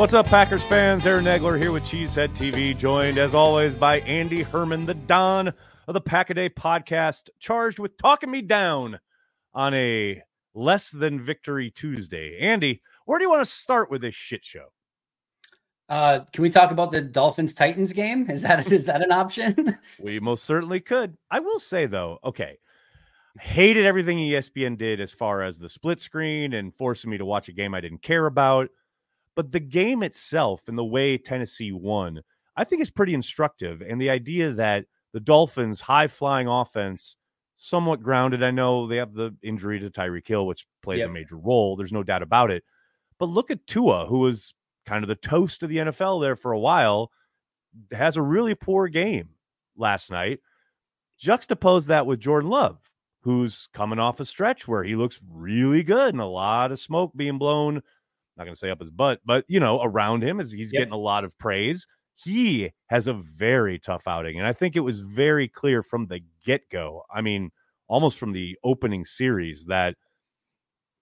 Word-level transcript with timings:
What's 0.00 0.14
up, 0.14 0.28
Packers 0.28 0.62
fans? 0.62 1.06
Aaron 1.06 1.26
Nagler 1.26 1.60
here 1.60 1.72
with 1.72 1.84
Cheesehead 1.84 2.34
TV, 2.34 2.74
joined 2.76 3.18
as 3.18 3.34
always 3.34 3.74
by 3.74 4.00
Andy 4.00 4.42
Herman, 4.42 4.86
the 4.86 4.94
Don 4.94 5.48
of 5.48 5.92
the 5.92 6.00
Pack 6.00 6.30
a 6.30 6.34
Day 6.34 6.48
podcast, 6.48 7.28
charged 7.38 7.78
with 7.78 7.98
talking 7.98 8.30
me 8.30 8.40
down 8.40 8.98
on 9.52 9.74
a 9.74 10.22
less 10.54 10.90
than 10.90 11.20
victory 11.20 11.70
Tuesday. 11.70 12.38
Andy, 12.40 12.80
where 13.04 13.18
do 13.18 13.24
you 13.24 13.30
want 13.30 13.46
to 13.46 13.54
start 13.54 13.90
with 13.90 14.00
this 14.00 14.14
shit 14.14 14.42
show? 14.42 14.68
Uh, 15.86 16.20
can 16.32 16.40
we 16.40 16.48
talk 16.48 16.70
about 16.70 16.92
the 16.92 17.02
Dolphins 17.02 17.52
Titans 17.52 17.92
game? 17.92 18.30
Is 18.30 18.40
that 18.40 18.72
is 18.72 18.86
that 18.86 19.02
an 19.02 19.12
option? 19.12 19.76
we 20.00 20.18
most 20.18 20.44
certainly 20.44 20.80
could. 20.80 21.18
I 21.30 21.40
will 21.40 21.58
say 21.58 21.84
though, 21.84 22.16
okay, 22.24 22.56
hated 23.38 23.84
everything 23.84 24.16
ESPN 24.16 24.78
did 24.78 24.98
as 24.98 25.12
far 25.12 25.42
as 25.42 25.58
the 25.58 25.68
split 25.68 26.00
screen 26.00 26.54
and 26.54 26.74
forcing 26.74 27.10
me 27.10 27.18
to 27.18 27.26
watch 27.26 27.50
a 27.50 27.52
game 27.52 27.74
I 27.74 27.82
didn't 27.82 28.02
care 28.02 28.24
about. 28.24 28.70
But 29.36 29.52
the 29.52 29.60
game 29.60 30.02
itself 30.02 30.62
and 30.66 30.76
the 30.76 30.84
way 30.84 31.16
Tennessee 31.16 31.72
won, 31.72 32.22
I 32.56 32.64
think 32.64 32.82
is 32.82 32.90
pretty 32.90 33.14
instructive. 33.14 33.80
And 33.80 34.00
the 34.00 34.10
idea 34.10 34.52
that 34.52 34.86
the 35.12 35.20
Dolphins' 35.20 35.80
high 35.80 36.08
flying 36.08 36.46
offense, 36.46 37.16
somewhat 37.56 38.02
grounded. 38.02 38.42
I 38.42 38.50
know 38.50 38.86
they 38.86 38.96
have 38.96 39.12
the 39.12 39.36
injury 39.42 39.80
to 39.80 39.90
Tyreek 39.90 40.26
Hill, 40.26 40.46
which 40.46 40.66
plays 40.82 41.00
yep. 41.00 41.08
a 41.08 41.12
major 41.12 41.36
role. 41.36 41.76
There's 41.76 41.92
no 41.92 42.02
doubt 42.02 42.22
about 42.22 42.50
it. 42.50 42.64
But 43.18 43.28
look 43.28 43.50
at 43.50 43.66
Tua, 43.66 44.06
who 44.06 44.20
was 44.20 44.54
kind 44.86 45.04
of 45.04 45.08
the 45.08 45.14
toast 45.14 45.62
of 45.62 45.68
the 45.68 45.76
NFL 45.76 46.22
there 46.22 46.36
for 46.36 46.52
a 46.52 46.58
while, 46.58 47.10
has 47.92 48.16
a 48.16 48.22
really 48.22 48.54
poor 48.54 48.88
game 48.88 49.30
last 49.76 50.10
night. 50.10 50.40
Juxtapose 51.22 51.88
that 51.88 52.06
with 52.06 52.20
Jordan 52.20 52.48
Love, 52.48 52.78
who's 53.22 53.68
coming 53.74 53.98
off 53.98 54.20
a 54.20 54.24
stretch 54.24 54.66
where 54.66 54.82
he 54.82 54.96
looks 54.96 55.20
really 55.30 55.82
good 55.82 56.14
and 56.14 56.22
a 56.22 56.26
lot 56.26 56.72
of 56.72 56.78
smoke 56.78 57.12
being 57.14 57.36
blown 57.36 57.82
not 58.40 58.46
going 58.46 58.54
to 58.54 58.58
say 58.58 58.70
up 58.70 58.80
his 58.80 58.90
butt, 58.90 59.20
but 59.24 59.44
you 59.46 59.60
know, 59.60 59.80
around 59.82 60.22
him 60.22 60.40
as 60.40 60.50
he's 60.50 60.72
yep. 60.72 60.80
getting 60.80 60.94
a 60.94 60.98
lot 60.98 61.24
of 61.24 61.36
praise. 61.38 61.86
He 62.14 62.70
has 62.86 63.06
a 63.06 63.12
very 63.14 63.78
tough 63.78 64.08
outing. 64.08 64.38
And 64.38 64.46
I 64.46 64.52
think 64.52 64.76
it 64.76 64.80
was 64.80 65.00
very 65.00 65.46
clear 65.46 65.82
from 65.82 66.06
the 66.06 66.20
get 66.44 66.68
go. 66.70 67.02
I 67.14 67.20
mean, 67.20 67.50
almost 67.86 68.18
from 68.18 68.32
the 68.32 68.58
opening 68.64 69.04
series 69.04 69.66
that 69.66 69.94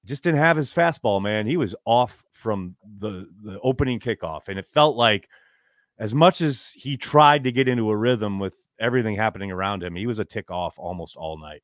just 0.05 0.25
didn't 0.25 0.41
have 0.41 0.57
his 0.57 0.73
fastball, 0.73 1.23
man. 1.23 1.47
He 1.47 1.57
was 1.57 1.75
off 1.85 2.25
from 2.33 2.77
the 2.99 3.29
the 3.43 3.59
opening 3.63 4.01
kickoff. 4.01 4.49
And 4.49 4.59
it 4.59 4.67
felt 4.67 4.97
like 4.97 5.29
as 5.99 6.15
much 6.15 6.41
as 6.41 6.71
he 6.75 6.97
tried 6.97 7.45
to 7.45 7.53
get 7.53 7.69
into 7.69 7.91
a 7.91 7.97
rhythm 7.97 8.39
with 8.39 8.55
everything 8.81 9.17
happening 9.17 9.51
around 9.51 9.83
him, 9.83 9.97
he 9.97 10.07
was 10.07 10.19
a 10.19 10.25
tick 10.25 10.51
off 10.51 10.79
almost 10.79 11.17
all 11.17 11.39
night 11.39 11.63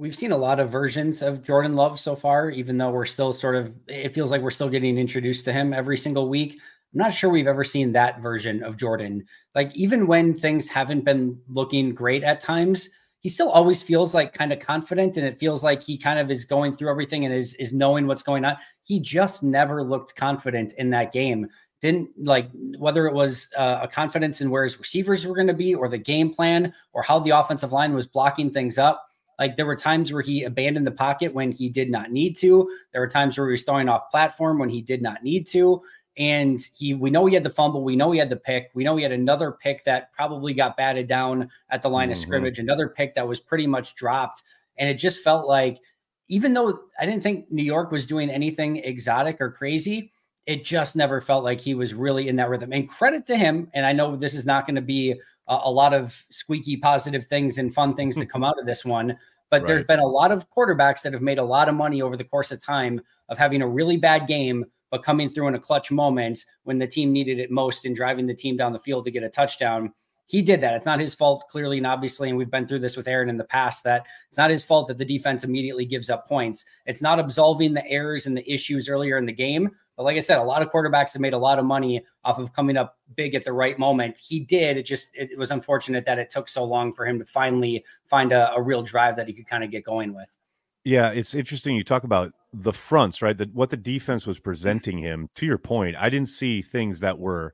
we've 0.00 0.16
seen 0.16 0.32
a 0.32 0.36
lot 0.36 0.58
of 0.58 0.70
versions 0.70 1.20
of 1.20 1.42
Jordan 1.42 1.76
Love 1.76 2.00
so 2.00 2.16
far, 2.16 2.48
even 2.48 2.78
though 2.78 2.90
we're 2.90 3.04
still 3.04 3.34
sort 3.34 3.54
of, 3.54 3.70
it 3.86 4.14
feels 4.14 4.30
like 4.30 4.40
we're 4.40 4.50
still 4.50 4.70
getting 4.70 4.96
introduced 4.96 5.44
to 5.44 5.52
him 5.52 5.74
every 5.74 5.98
single 5.98 6.30
week. 6.30 6.54
I'm 6.54 6.98
not 6.98 7.12
sure 7.12 7.28
we've 7.28 7.46
ever 7.46 7.64
seen 7.64 7.92
that 7.92 8.22
version 8.22 8.62
of 8.62 8.78
Jordan. 8.78 9.26
Like, 9.54 9.76
even 9.76 10.06
when 10.06 10.32
things 10.32 10.68
haven't 10.68 11.04
been 11.04 11.38
looking 11.48 11.94
great 11.94 12.24
at 12.24 12.40
times, 12.40 12.88
he 13.20 13.28
still 13.28 13.50
always 13.50 13.82
feels 13.82 14.14
like 14.14 14.32
kind 14.32 14.54
of 14.54 14.58
confident 14.58 15.18
and 15.18 15.26
it 15.26 15.38
feels 15.38 15.62
like 15.62 15.82
he 15.82 15.98
kind 15.98 16.18
of 16.18 16.30
is 16.30 16.46
going 16.46 16.74
through 16.74 16.90
everything 16.90 17.26
and 17.26 17.34
is, 17.34 17.52
is 17.56 17.74
knowing 17.74 18.06
what's 18.06 18.22
going 18.22 18.46
on. 18.46 18.56
He 18.82 19.00
just 19.00 19.42
never 19.42 19.84
looked 19.84 20.16
confident 20.16 20.72
in 20.78 20.88
that 20.90 21.12
game. 21.12 21.46
Didn't 21.82 22.08
like 22.16 22.48
whether 22.78 23.06
it 23.06 23.12
was 23.12 23.48
uh, 23.56 23.80
a 23.82 23.88
confidence 23.88 24.40
in 24.40 24.50
where 24.50 24.64
his 24.64 24.78
receivers 24.78 25.26
were 25.26 25.34
going 25.34 25.46
to 25.46 25.54
be 25.54 25.74
or 25.74 25.88
the 25.88 25.98
game 25.98 26.32
plan 26.32 26.72
or 26.94 27.02
how 27.02 27.18
the 27.18 27.30
offensive 27.30 27.72
line 27.72 27.94
was 27.94 28.06
blocking 28.06 28.50
things 28.50 28.78
up 28.78 29.04
like 29.40 29.56
there 29.56 29.66
were 29.66 29.74
times 29.74 30.12
where 30.12 30.22
he 30.22 30.44
abandoned 30.44 30.86
the 30.86 30.92
pocket 30.92 31.32
when 31.32 31.50
he 31.50 31.70
did 31.70 31.90
not 31.90 32.12
need 32.12 32.36
to. 32.36 32.70
There 32.92 33.00
were 33.00 33.08
times 33.08 33.36
where 33.36 33.48
he 33.48 33.52
was 33.52 33.62
throwing 33.62 33.88
off 33.88 34.10
platform 34.10 34.58
when 34.58 34.68
he 34.68 34.82
did 34.82 35.00
not 35.00 35.24
need 35.24 35.46
to. 35.48 35.82
And 36.18 36.60
he, 36.76 36.92
we 36.92 37.08
know 37.08 37.24
he 37.24 37.34
had 37.34 37.44
the 37.44 37.50
fumble. 37.50 37.82
We 37.82 37.96
know 37.96 38.12
he 38.12 38.18
had 38.18 38.28
the 38.28 38.36
pick. 38.36 38.70
We 38.74 38.84
know 38.84 38.96
he 38.96 39.02
had 39.02 39.12
another 39.12 39.52
pick 39.52 39.82
that 39.84 40.12
probably 40.12 40.52
got 40.52 40.76
batted 40.76 41.08
down 41.08 41.48
at 41.70 41.82
the 41.82 41.88
line 41.88 42.08
mm-hmm. 42.08 42.12
of 42.12 42.18
scrimmage, 42.18 42.58
another 42.58 42.88
pick 42.88 43.14
that 43.14 43.26
was 43.26 43.40
pretty 43.40 43.66
much 43.66 43.94
dropped. 43.94 44.42
And 44.76 44.90
it 44.90 44.98
just 44.98 45.24
felt 45.24 45.48
like, 45.48 45.80
even 46.28 46.52
though 46.52 46.78
I 47.00 47.06
didn't 47.06 47.22
think 47.22 47.50
New 47.50 47.64
York 47.64 47.90
was 47.90 48.06
doing 48.06 48.28
anything 48.28 48.76
exotic 48.76 49.40
or 49.40 49.50
crazy, 49.50 50.12
it 50.46 50.64
just 50.64 50.96
never 50.96 51.20
felt 51.20 51.44
like 51.44 51.60
he 51.60 51.74
was 51.74 51.94
really 51.94 52.28
in 52.28 52.36
that 52.36 52.50
rhythm. 52.50 52.72
And 52.72 52.88
credit 52.88 53.24
to 53.26 53.36
him. 53.36 53.70
And 53.72 53.86
I 53.86 53.92
know 53.92 54.16
this 54.16 54.34
is 54.34 54.44
not 54.44 54.66
going 54.66 54.76
to 54.76 54.82
be 54.82 55.14
a, 55.50 55.60
a, 55.64 55.70
lot 55.70 55.92
of 55.92 56.24
squeaky 56.30 56.76
positive 56.78 57.26
things 57.26 57.58
and 57.58 57.74
fun 57.74 57.94
things 57.94 58.14
to 58.14 58.22
hmm. 58.22 58.28
come 58.28 58.44
out 58.44 58.58
of 58.58 58.64
this 58.64 58.84
one. 58.84 59.18
But 59.50 59.62
right. 59.62 59.66
there's 59.66 59.84
been 59.84 59.98
a 59.98 60.06
lot 60.06 60.32
of 60.32 60.48
quarterbacks 60.48 61.02
that 61.02 61.12
have 61.12 61.22
made 61.22 61.38
a 61.38 61.44
lot 61.44 61.68
of 61.68 61.74
money 61.74 62.00
over 62.00 62.16
the 62.16 62.24
course 62.24 62.52
of 62.52 62.64
time 62.64 63.00
of 63.28 63.36
having 63.36 63.60
a 63.60 63.68
really 63.68 63.96
bad 63.96 64.26
game, 64.28 64.64
but 64.90 65.02
coming 65.02 65.28
through 65.28 65.48
in 65.48 65.56
a 65.56 65.58
clutch 65.58 65.90
moment 65.90 66.44
when 66.62 66.78
the 66.78 66.86
team 66.86 67.12
needed 67.12 67.38
it 67.38 67.50
most 67.50 67.84
and 67.84 67.96
driving 67.96 68.26
the 68.26 68.34
team 68.34 68.56
down 68.56 68.72
the 68.72 68.78
field 68.78 69.04
to 69.04 69.10
get 69.10 69.24
a 69.24 69.28
touchdown 69.28 69.92
he 70.30 70.42
did 70.42 70.60
that. 70.60 70.74
It's 70.74 70.86
not 70.86 71.00
his 71.00 71.12
fault, 71.12 71.48
clearly 71.50 71.78
and 71.78 71.86
obviously. 71.88 72.28
And 72.28 72.38
we've 72.38 72.52
been 72.52 72.64
through 72.64 72.78
this 72.78 72.96
with 72.96 73.08
Aaron 73.08 73.28
in 73.28 73.36
the 73.36 73.42
past 73.42 73.82
that 73.82 74.06
it's 74.28 74.38
not 74.38 74.50
his 74.50 74.62
fault 74.62 74.86
that 74.86 74.96
the 74.96 75.04
defense 75.04 75.42
immediately 75.42 75.84
gives 75.84 76.08
up 76.08 76.28
points. 76.28 76.64
It's 76.86 77.02
not 77.02 77.18
absolving 77.18 77.74
the 77.74 77.84
errors 77.88 78.26
and 78.26 78.36
the 78.36 78.48
issues 78.48 78.88
earlier 78.88 79.18
in 79.18 79.26
the 79.26 79.32
game. 79.32 79.72
But 79.96 80.04
like 80.04 80.16
I 80.16 80.20
said, 80.20 80.38
a 80.38 80.44
lot 80.44 80.62
of 80.62 80.70
quarterbacks 80.70 81.14
have 81.14 81.20
made 81.20 81.32
a 81.32 81.38
lot 81.38 81.58
of 81.58 81.64
money 81.64 82.04
off 82.22 82.38
of 82.38 82.52
coming 82.52 82.76
up 82.76 82.96
big 83.16 83.34
at 83.34 83.44
the 83.44 83.52
right 83.52 83.76
moment. 83.76 84.18
He 84.18 84.38
did. 84.38 84.76
It 84.76 84.84
just 84.84 85.10
it 85.14 85.36
was 85.36 85.50
unfortunate 85.50 86.06
that 86.06 86.20
it 86.20 86.30
took 86.30 86.48
so 86.48 86.62
long 86.62 86.92
for 86.92 87.04
him 87.04 87.18
to 87.18 87.24
finally 87.24 87.84
find 88.04 88.30
a, 88.30 88.52
a 88.52 88.62
real 88.62 88.82
drive 88.84 89.16
that 89.16 89.26
he 89.26 89.34
could 89.34 89.48
kind 89.48 89.64
of 89.64 89.72
get 89.72 89.82
going 89.82 90.14
with. 90.14 90.38
Yeah, 90.84 91.10
it's 91.10 91.34
interesting. 91.34 91.74
You 91.74 91.82
talk 91.82 92.04
about 92.04 92.32
the 92.52 92.72
fronts, 92.72 93.20
right? 93.20 93.36
That 93.36 93.52
what 93.52 93.70
the 93.70 93.76
defense 93.76 94.28
was 94.28 94.38
presenting 94.38 94.96
him. 94.96 95.28
To 95.34 95.44
your 95.44 95.58
point, 95.58 95.96
I 95.96 96.08
didn't 96.08 96.28
see 96.28 96.62
things 96.62 97.00
that 97.00 97.18
were 97.18 97.52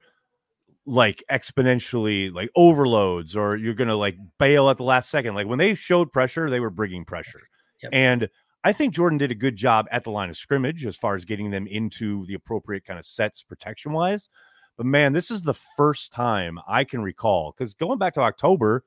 like 0.86 1.24
exponentially 1.30 2.32
like 2.32 2.48
overloads 2.54 3.36
or 3.36 3.56
you're 3.56 3.74
going 3.74 3.88
to 3.88 3.96
like 3.96 4.16
bail 4.38 4.70
at 4.70 4.76
the 4.76 4.84
last 4.84 5.10
second. 5.10 5.34
Like 5.34 5.48
when 5.48 5.58
they 5.58 5.74
showed 5.74 6.12
pressure, 6.12 6.48
they 6.48 6.60
were 6.60 6.70
bringing 6.70 7.04
pressure. 7.04 7.40
Yep. 7.82 7.90
And 7.92 8.28
I 8.62 8.72
think 8.72 8.94
Jordan 8.94 9.18
did 9.18 9.30
a 9.30 9.34
good 9.34 9.56
job 9.56 9.86
at 9.90 10.04
the 10.04 10.10
line 10.10 10.30
of 10.30 10.36
scrimmage 10.36 10.86
as 10.86 10.96
far 10.96 11.14
as 11.14 11.24
getting 11.24 11.50
them 11.50 11.66
into 11.66 12.24
the 12.26 12.34
appropriate 12.34 12.84
kind 12.84 12.98
of 12.98 13.04
sets 13.04 13.42
protection 13.42 13.92
wise. 13.92 14.30
But 14.76 14.86
man, 14.86 15.12
this 15.12 15.30
is 15.30 15.42
the 15.42 15.54
first 15.54 16.12
time 16.12 16.58
I 16.68 16.84
can 16.84 17.02
recall 17.02 17.52
because 17.52 17.74
going 17.74 17.98
back 17.98 18.14
to 18.14 18.20
October, 18.20 18.84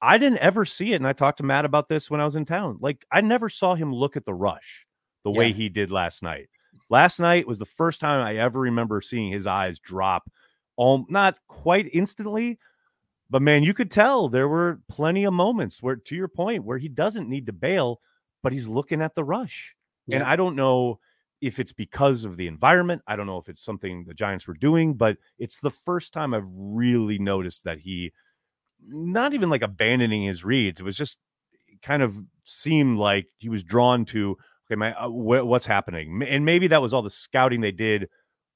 I 0.00 0.18
didn't 0.18 0.38
ever 0.38 0.64
see 0.64 0.92
it. 0.92 0.96
And 0.96 1.06
I 1.06 1.12
talked 1.12 1.38
to 1.38 1.44
Matt 1.44 1.64
about 1.64 1.88
this 1.88 2.10
when 2.10 2.20
I 2.20 2.24
was 2.24 2.36
in 2.36 2.44
town. 2.44 2.78
Like 2.80 3.06
I 3.12 3.20
never 3.20 3.48
saw 3.48 3.74
him 3.74 3.94
look 3.94 4.16
at 4.16 4.24
the 4.24 4.34
rush 4.34 4.86
the 5.24 5.30
yeah. 5.30 5.38
way 5.38 5.52
he 5.52 5.68
did 5.68 5.92
last 5.92 6.22
night. 6.22 6.48
Last 6.90 7.20
night 7.20 7.46
was 7.46 7.58
the 7.58 7.66
first 7.66 8.00
time 8.00 8.26
I 8.26 8.36
ever 8.36 8.60
remember 8.60 9.00
seeing 9.00 9.32
his 9.32 9.46
eyes 9.46 9.78
drop 9.78 10.30
all 10.82 11.06
not 11.08 11.36
quite 11.46 11.88
instantly, 11.92 12.58
but 13.30 13.40
man, 13.40 13.62
you 13.62 13.72
could 13.72 13.88
tell 13.88 14.28
there 14.28 14.48
were 14.48 14.80
plenty 14.88 15.22
of 15.22 15.32
moments 15.32 15.80
where, 15.80 15.94
to 15.94 16.16
your 16.16 16.26
point, 16.26 16.64
where 16.64 16.76
he 16.76 16.88
doesn't 16.88 17.28
need 17.28 17.46
to 17.46 17.52
bail, 17.52 18.00
but 18.42 18.52
he's 18.52 18.66
looking 18.66 19.00
at 19.00 19.14
the 19.14 19.22
rush. 19.22 19.76
Yeah. 20.08 20.16
And 20.16 20.24
I 20.24 20.34
don't 20.34 20.56
know 20.56 20.98
if 21.40 21.60
it's 21.60 21.72
because 21.72 22.24
of 22.24 22.36
the 22.36 22.48
environment. 22.48 23.02
I 23.06 23.14
don't 23.14 23.28
know 23.28 23.38
if 23.38 23.48
it's 23.48 23.64
something 23.64 24.04
the 24.04 24.12
Giants 24.12 24.48
were 24.48 24.54
doing, 24.54 24.94
but 24.94 25.18
it's 25.38 25.58
the 25.58 25.70
first 25.70 26.12
time 26.12 26.34
I've 26.34 26.50
really 26.52 27.20
noticed 27.20 27.62
that 27.62 27.78
he 27.78 28.12
not 28.84 29.34
even 29.34 29.50
like 29.50 29.62
abandoning 29.62 30.24
his 30.24 30.44
reads. 30.44 30.80
It 30.80 30.84
was 30.84 30.96
just 30.96 31.16
kind 31.80 32.02
of 32.02 32.16
seemed 32.42 32.98
like 32.98 33.26
he 33.38 33.48
was 33.48 33.62
drawn 33.62 34.04
to 34.06 34.36
okay, 34.66 34.76
my 34.76 34.94
uh, 34.94 35.06
wh- 35.06 35.46
what's 35.46 35.66
happening, 35.66 36.22
and 36.28 36.44
maybe 36.44 36.66
that 36.66 36.82
was 36.82 36.92
all 36.92 37.02
the 37.02 37.10
scouting 37.10 37.60
they 37.60 37.70
did 37.70 38.08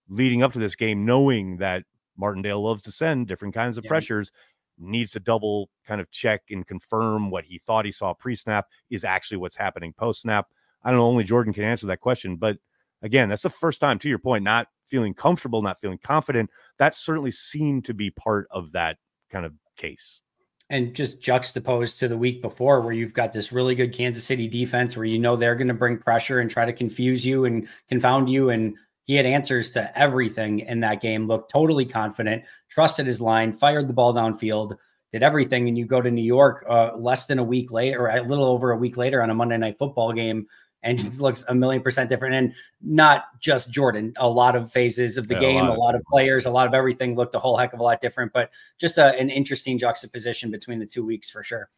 leading 0.09 0.43
up 0.43 0.53
to 0.55 0.59
this 0.59 0.75
game, 0.75 1.05
knowing 1.05 1.59
that 1.59 1.85
Martindale 2.17 2.63
loves 2.63 2.83
to 2.83 2.93
send 2.93 3.27
different 3.27 3.55
kinds 3.55 3.79
of 3.79 3.85
yeah. 3.85 3.89
pressures, 3.89 4.33
needs 4.79 5.13
to 5.13 5.21
double 5.21 5.71
kind 5.87 6.01
of 6.01 6.11
check 6.11 6.43
and 6.51 6.67
confirm 6.67 7.31
what 7.31 7.45
he 7.45 7.61
thought 7.67 7.85
he 7.85 7.93
saw 7.93 8.15
pre 8.15 8.37
snap 8.37 8.67
is 8.91 9.05
actually 9.05 9.39
what's 9.39 9.57
happening 9.57 9.93
post 9.97 10.23
snap. 10.23 10.47
I 10.83 10.91
don't 10.91 10.99
know, 10.99 11.07
only 11.07 11.25
Jordan 11.25 11.53
can 11.53 11.65
answer 11.65 11.87
that 11.87 12.01
question. 12.01 12.37
But 12.37 12.59
again, 13.03 13.29
that's 13.29 13.43
the 13.43 13.51
first 13.51 13.81
time, 13.81 13.99
to 14.01 14.09
your 14.09 14.19
point, 14.19 14.45
not 14.45 14.69
feeling 14.87 15.15
comfortable, 15.15 15.63
not 15.63 15.81
feeling 15.81 15.99
confident. 15.99 16.51
That 16.79 16.95
certainly 16.95 17.31
seemed 17.31 17.85
to 17.87 17.95
be 17.95 18.11
part 18.11 18.47
of 18.51 18.73
that 18.73 18.99
kind 19.31 19.45
of 19.45 19.55
case. 19.77 20.21
And 20.69 20.95
just 20.95 21.21
juxtaposed 21.21 22.01
to 22.01 22.09
the 22.09 22.19
week 22.19 22.43
before, 22.43 22.81
where 22.81 22.93
you've 22.93 23.13
got 23.13 23.33
this 23.33 23.53
really 23.53 23.77
good 23.77 23.93
Kansas 23.93 24.25
City 24.25 24.49
defense 24.49 24.97
where 24.97 25.05
you 25.05 25.19
know 25.19 25.37
they're 25.37 25.55
going 25.55 25.69
to 25.69 25.75
bring 25.75 25.97
pressure 25.97 26.41
and 26.41 26.51
try 26.51 26.65
to 26.65 26.73
confuse 26.73 27.25
you 27.25 27.45
and 27.45 27.69
confound 27.89 28.29
you 28.29 28.51
and 28.51 28.75
he 29.07 29.15
had 29.15 29.25
answers 29.25 29.71
to 29.71 29.99
everything 29.99 30.61
in 30.61 30.81
that 30.81 31.01
game, 31.01 31.29
looked 31.29 31.51
totally 31.51 31.87
confident, 31.87 32.43
trusted 32.69 33.07
his 33.07 33.21
line, 33.21 33.53
fired 33.53 33.89
the 33.89 33.93
ball 33.93 34.13
downfield, 34.13 34.77
did 35.13 35.23
everything. 35.23 35.69
And 35.69 35.79
you 35.79 35.87
go 35.87 36.03
to 36.03 36.11
New 36.11 36.25
York 36.25 36.67
uh, 36.69 36.91
less 36.97 37.27
than 37.27 37.39
a 37.39 37.45
week 37.45 37.71
later, 37.71 38.01
or 38.01 38.09
a 38.09 38.23
little 38.23 38.45
over 38.45 38.73
a 38.73 38.77
week 38.77 38.97
later 38.97 39.23
on 39.23 39.31
a 39.31 39.35
Monday 39.35 39.57
night 39.59 39.79
football 39.79 40.13
game, 40.13 40.49
and 40.83 41.01
he 41.01 41.09
looks 41.11 41.45
a 41.47 41.55
million 41.55 41.83
percent 41.83 42.09
different. 42.09 42.35
And 42.35 42.53
not 42.83 43.27
just 43.41 43.71
Jordan, 43.71 44.13
a 44.17 44.29
lot 44.29 44.57
of 44.57 44.73
phases 44.73 45.19
of 45.19 45.29
the 45.29 45.35
yeah, 45.35 45.41
game, 45.41 45.65
a 45.67 45.69
lot, 45.69 45.77
a 45.77 45.81
lot 45.81 45.95
of, 45.95 46.01
of 46.01 46.07
players, 46.07 46.47
a 46.47 46.51
lot 46.51 46.67
of 46.67 46.75
everything 46.75 47.15
looked 47.15 47.37
a 47.37 47.39
whole 47.39 47.57
heck 47.57 47.75
of 47.75 47.79
a 47.79 47.85
lot 47.85 48.01
different, 48.01 48.33
but 48.33 48.51
just 48.77 48.99
a, 48.99 49.17
an 49.17 49.31
interesting 49.31 49.79
juxtaposition 49.79 50.51
between 50.51 50.81
the 50.81 50.87
two 50.87 51.07
weeks 51.07 51.31
for 51.31 51.45
sure. 51.45 51.71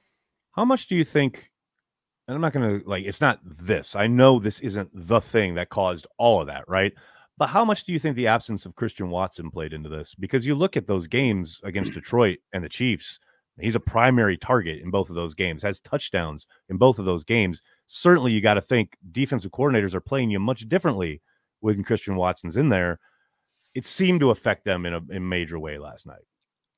How 0.52 0.64
much 0.64 0.86
do 0.86 0.96
you 0.96 1.04
think 1.04 1.52
and 2.26 2.34
I'm 2.34 2.42
not 2.42 2.52
going 2.52 2.80
to 2.80 2.88
like, 2.88 3.04
it's 3.06 3.22
not 3.22 3.40
this. 3.42 3.96
I 3.96 4.06
know 4.06 4.38
this 4.38 4.60
isn't 4.60 4.90
the 4.92 5.20
thing 5.20 5.54
that 5.54 5.70
caused 5.70 6.06
all 6.18 6.42
of 6.42 6.48
that, 6.48 6.68
right? 6.68 6.92
But 7.38 7.50
how 7.50 7.64
much 7.64 7.84
do 7.84 7.92
you 7.92 8.00
think 8.00 8.16
the 8.16 8.26
absence 8.26 8.66
of 8.66 8.74
Christian 8.74 9.10
Watson 9.10 9.50
played 9.50 9.72
into 9.72 9.88
this? 9.88 10.14
Because 10.16 10.44
you 10.44 10.56
look 10.56 10.76
at 10.76 10.88
those 10.88 11.06
games 11.06 11.60
against 11.62 11.92
Detroit 11.94 12.38
and 12.52 12.64
the 12.64 12.68
Chiefs, 12.68 13.20
he's 13.60 13.76
a 13.76 13.80
primary 13.80 14.36
target 14.36 14.82
in 14.82 14.90
both 14.90 15.08
of 15.08 15.14
those 15.14 15.34
games, 15.34 15.62
has 15.62 15.80
touchdowns 15.80 16.48
in 16.68 16.76
both 16.76 16.98
of 16.98 17.04
those 17.04 17.22
games. 17.22 17.62
Certainly, 17.86 18.32
you 18.32 18.40
got 18.40 18.54
to 18.54 18.60
think 18.60 18.96
defensive 19.12 19.52
coordinators 19.52 19.94
are 19.94 20.00
playing 20.00 20.30
you 20.30 20.40
much 20.40 20.68
differently 20.68 21.22
when 21.60 21.84
Christian 21.84 22.16
Watson's 22.16 22.56
in 22.56 22.70
there. 22.70 22.98
It 23.72 23.84
seemed 23.84 24.18
to 24.20 24.30
affect 24.30 24.64
them 24.64 24.84
in 24.84 24.94
a, 24.94 25.00
in 25.10 25.18
a 25.18 25.20
major 25.20 25.60
way 25.60 25.78
last 25.78 26.08
night. 26.08 26.24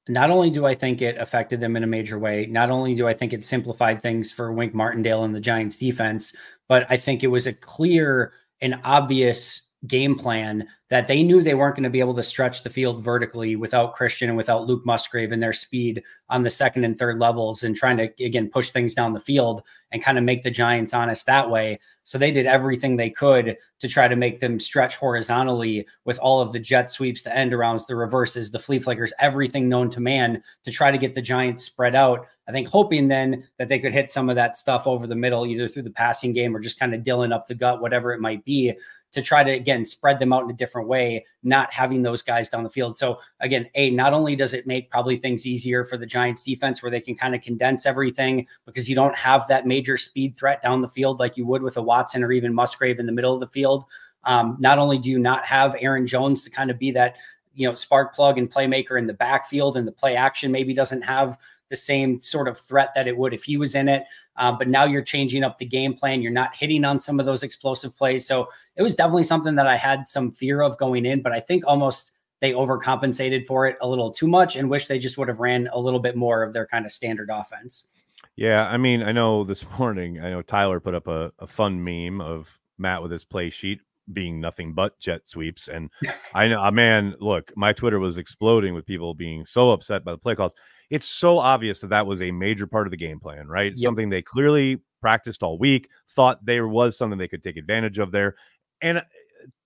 Not 0.08 0.30
only 0.30 0.50
do 0.50 0.66
I 0.66 0.74
think 0.74 1.00
it 1.00 1.16
affected 1.16 1.60
them 1.60 1.76
in 1.76 1.84
a 1.84 1.86
major 1.86 2.18
way, 2.18 2.46
not 2.46 2.70
only 2.70 2.94
do 2.94 3.06
I 3.08 3.14
think 3.14 3.32
it 3.32 3.44
simplified 3.44 4.02
things 4.02 4.30
for 4.32 4.52
Wink 4.52 4.74
Martindale 4.74 5.24
and 5.24 5.34
the 5.34 5.40
Giants 5.40 5.76
defense, 5.76 6.34
but 6.68 6.86
I 6.90 6.98
think 6.98 7.22
it 7.22 7.28
was 7.28 7.46
a 7.46 7.52
clear 7.52 8.32
and 8.60 8.80
obvious 8.84 9.69
game 9.86 10.14
plan 10.14 10.66
that 10.90 11.06
they 11.06 11.22
knew 11.22 11.40
they 11.40 11.54
weren't 11.54 11.76
going 11.76 11.84
to 11.84 11.90
be 11.90 12.00
able 12.00 12.14
to 12.14 12.22
stretch 12.22 12.62
the 12.62 12.70
field 12.70 13.02
vertically 13.02 13.56
without 13.56 13.94
Christian 13.94 14.28
and 14.28 14.36
without 14.36 14.66
Luke 14.66 14.84
Musgrave 14.84 15.32
and 15.32 15.42
their 15.42 15.52
speed 15.52 16.02
on 16.28 16.42
the 16.42 16.50
second 16.50 16.84
and 16.84 16.98
third 16.98 17.18
levels 17.18 17.62
and 17.62 17.74
trying 17.74 17.96
to 17.96 18.10
again 18.22 18.50
push 18.50 18.70
things 18.70 18.94
down 18.94 19.14
the 19.14 19.20
field 19.20 19.62
and 19.92 20.02
kind 20.02 20.18
of 20.18 20.24
make 20.24 20.42
the 20.42 20.50
Giants 20.50 20.92
honest 20.92 21.26
that 21.26 21.48
way. 21.48 21.78
So 22.04 22.18
they 22.18 22.32
did 22.32 22.46
everything 22.46 22.96
they 22.96 23.08
could 23.08 23.56
to 23.78 23.88
try 23.88 24.08
to 24.08 24.16
make 24.16 24.40
them 24.40 24.58
stretch 24.58 24.96
horizontally 24.96 25.86
with 26.04 26.18
all 26.18 26.40
of 26.40 26.52
the 26.52 26.58
jet 26.58 26.90
sweeps, 26.90 27.22
the 27.22 27.34
end 27.34 27.52
arounds, 27.52 27.86
the 27.86 27.94
reverses, 27.94 28.50
the 28.50 28.58
flea 28.58 28.80
flickers, 28.80 29.12
everything 29.20 29.68
known 29.68 29.90
to 29.90 30.00
man 30.00 30.42
to 30.64 30.72
try 30.72 30.90
to 30.90 30.98
get 30.98 31.14
the 31.14 31.22
Giants 31.22 31.64
spread 31.64 31.94
out. 31.94 32.26
I 32.48 32.52
think 32.52 32.66
hoping 32.66 33.06
then 33.06 33.44
that 33.58 33.68
they 33.68 33.78
could 33.78 33.92
hit 33.92 34.10
some 34.10 34.28
of 34.28 34.34
that 34.34 34.56
stuff 34.56 34.88
over 34.88 35.06
the 35.06 35.14
middle, 35.14 35.46
either 35.46 35.68
through 35.68 35.84
the 35.84 35.90
passing 35.90 36.32
game 36.32 36.54
or 36.54 36.58
just 36.58 36.80
kind 36.80 36.92
of 36.92 37.04
dilling 37.04 37.30
up 37.30 37.46
the 37.46 37.54
gut, 37.54 37.80
whatever 37.80 38.12
it 38.12 38.20
might 38.20 38.44
be 38.44 38.74
to 39.12 39.22
try 39.22 39.42
to 39.42 39.50
again 39.50 39.84
spread 39.84 40.18
them 40.18 40.32
out 40.32 40.44
in 40.44 40.50
a 40.50 40.54
different 40.54 40.88
way, 40.88 41.24
not 41.42 41.72
having 41.72 42.02
those 42.02 42.22
guys 42.22 42.48
down 42.48 42.62
the 42.62 42.70
field. 42.70 42.96
So 42.96 43.20
again, 43.40 43.68
a 43.74 43.90
not 43.90 44.12
only 44.12 44.36
does 44.36 44.54
it 44.54 44.66
make 44.66 44.90
probably 44.90 45.16
things 45.16 45.46
easier 45.46 45.84
for 45.84 45.96
the 45.96 46.06
Giants 46.06 46.42
defense 46.42 46.82
where 46.82 46.90
they 46.90 47.00
can 47.00 47.16
kind 47.16 47.34
of 47.34 47.42
condense 47.42 47.86
everything 47.86 48.46
because 48.66 48.88
you 48.88 48.94
don't 48.94 49.16
have 49.16 49.46
that 49.48 49.66
major 49.66 49.96
speed 49.96 50.36
threat 50.36 50.62
down 50.62 50.80
the 50.80 50.88
field 50.88 51.18
like 51.18 51.36
you 51.36 51.46
would 51.46 51.62
with 51.62 51.76
a 51.76 51.82
Watson 51.82 52.22
or 52.22 52.32
even 52.32 52.54
Musgrave 52.54 52.98
in 52.98 53.06
the 53.06 53.12
middle 53.12 53.34
of 53.34 53.40
the 53.40 53.46
field. 53.48 53.84
Um, 54.24 54.56
not 54.60 54.78
only 54.78 54.98
do 54.98 55.10
you 55.10 55.18
not 55.18 55.44
have 55.44 55.76
Aaron 55.80 56.06
Jones 56.06 56.44
to 56.44 56.50
kind 56.50 56.70
of 56.70 56.78
be 56.78 56.90
that 56.92 57.16
you 57.54 57.68
know 57.68 57.74
spark 57.74 58.14
plug 58.14 58.38
and 58.38 58.50
playmaker 58.50 58.98
in 58.98 59.06
the 59.06 59.14
backfield 59.14 59.76
and 59.76 59.86
the 59.86 59.92
play 59.92 60.14
action 60.16 60.52
maybe 60.52 60.72
doesn't 60.72 61.02
have 61.02 61.36
the 61.70 61.76
same 61.76 62.20
sort 62.20 62.48
of 62.48 62.58
threat 62.58 62.90
that 62.94 63.08
it 63.08 63.16
would 63.16 63.32
if 63.32 63.44
he 63.44 63.56
was 63.56 63.74
in 63.74 63.88
it. 63.88 64.04
Uh, 64.36 64.52
but 64.52 64.68
now 64.68 64.84
you're 64.84 65.02
changing 65.02 65.44
up 65.44 65.58
the 65.58 65.64
game 65.64 65.94
plan. 65.94 66.20
You're 66.20 66.32
not 66.32 66.54
hitting 66.54 66.84
on 66.84 66.98
some 66.98 67.18
of 67.18 67.26
those 67.26 67.42
explosive 67.42 67.96
plays. 67.96 68.26
So 68.26 68.48
it 68.76 68.82
was 68.82 68.94
definitely 68.94 69.22
something 69.22 69.54
that 69.54 69.66
I 69.66 69.76
had 69.76 70.06
some 70.06 70.30
fear 70.30 70.60
of 70.60 70.76
going 70.76 71.06
in, 71.06 71.22
but 71.22 71.32
I 71.32 71.40
think 71.40 71.64
almost 71.66 72.12
they 72.40 72.52
overcompensated 72.52 73.46
for 73.46 73.66
it 73.66 73.76
a 73.80 73.88
little 73.88 74.10
too 74.10 74.26
much 74.26 74.56
and 74.56 74.68
wish 74.68 74.86
they 74.86 74.98
just 74.98 75.16
would 75.16 75.28
have 75.28 75.40
ran 75.40 75.68
a 75.72 75.78
little 75.78 76.00
bit 76.00 76.16
more 76.16 76.42
of 76.42 76.52
their 76.52 76.66
kind 76.66 76.84
of 76.84 76.92
standard 76.92 77.30
offense. 77.32 77.88
Yeah, 78.36 78.66
I 78.66 78.76
mean, 78.78 79.02
I 79.02 79.12
know 79.12 79.44
this 79.44 79.64
morning, 79.78 80.20
I 80.20 80.30
know 80.30 80.42
Tyler 80.42 80.80
put 80.80 80.94
up 80.94 81.06
a, 81.06 81.32
a 81.38 81.46
fun 81.46 81.82
meme 81.84 82.20
of 82.20 82.58
Matt 82.78 83.02
with 83.02 83.12
his 83.12 83.24
play 83.24 83.50
sheet 83.50 83.80
being 84.12 84.40
nothing 84.40 84.74
but 84.74 84.98
jet 85.00 85.26
sweeps. 85.26 85.68
And 85.68 85.90
I 86.34 86.48
know, 86.48 86.62
uh, 86.62 86.70
man, 86.70 87.14
look, 87.20 87.52
my 87.56 87.72
Twitter 87.72 87.98
was 87.98 88.16
exploding 88.16 88.74
with 88.74 88.86
people 88.86 89.14
being 89.14 89.44
so 89.44 89.70
upset 89.70 90.04
by 90.04 90.12
the 90.12 90.18
play 90.18 90.34
calls 90.34 90.54
it's 90.90 91.06
so 91.06 91.38
obvious 91.38 91.80
that 91.80 91.90
that 91.90 92.06
was 92.06 92.20
a 92.20 92.32
major 92.32 92.66
part 92.66 92.86
of 92.86 92.90
the 92.90 92.96
game 92.96 93.20
plan, 93.20 93.46
right? 93.46 93.72
Yep. 93.74 93.84
Something 93.84 94.10
they 94.10 94.22
clearly 94.22 94.82
practiced 95.00 95.42
all 95.42 95.56
week, 95.56 95.88
thought 96.10 96.44
there 96.44 96.68
was 96.68 96.98
something 96.98 97.18
they 97.18 97.28
could 97.28 97.44
take 97.44 97.56
advantage 97.56 97.98
of 97.98 98.10
there. 98.10 98.34
And 98.82 98.98
uh, 98.98 99.02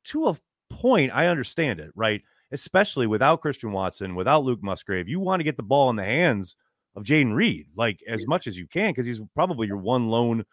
to 0.04 0.28
a 0.28 0.36
point, 0.68 1.12
I 1.14 1.28
understand 1.28 1.80
it, 1.80 1.90
right? 1.96 2.22
Especially 2.52 3.06
without 3.06 3.40
Christian 3.40 3.72
Watson, 3.72 4.14
without 4.14 4.44
Luke 4.44 4.62
Musgrave, 4.62 5.08
you 5.08 5.18
want 5.18 5.40
to 5.40 5.44
get 5.44 5.56
the 5.56 5.62
ball 5.62 5.88
in 5.90 5.96
the 5.96 6.04
hands 6.04 6.56
of 6.94 7.04
Jayden 7.04 7.34
Reed, 7.34 7.68
like 7.74 8.00
as 8.06 8.26
much 8.26 8.46
as 8.46 8.56
you 8.58 8.68
can, 8.68 8.90
because 8.90 9.06
he's 9.06 9.20
probably 9.34 9.66
your 9.66 9.78
one 9.78 10.08
lone 10.08 10.44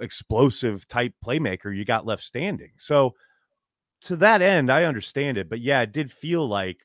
explosive 0.00 0.86
type 0.88 1.12
playmaker 1.24 1.74
you 1.74 1.84
got 1.84 2.06
left 2.06 2.22
standing. 2.22 2.72
So 2.76 3.14
to 4.02 4.16
that 4.16 4.42
end, 4.42 4.70
I 4.70 4.84
understand 4.84 5.38
it. 5.38 5.48
But 5.48 5.60
yeah, 5.60 5.82
it 5.82 5.92
did 5.92 6.12
feel 6.12 6.46
like 6.48 6.78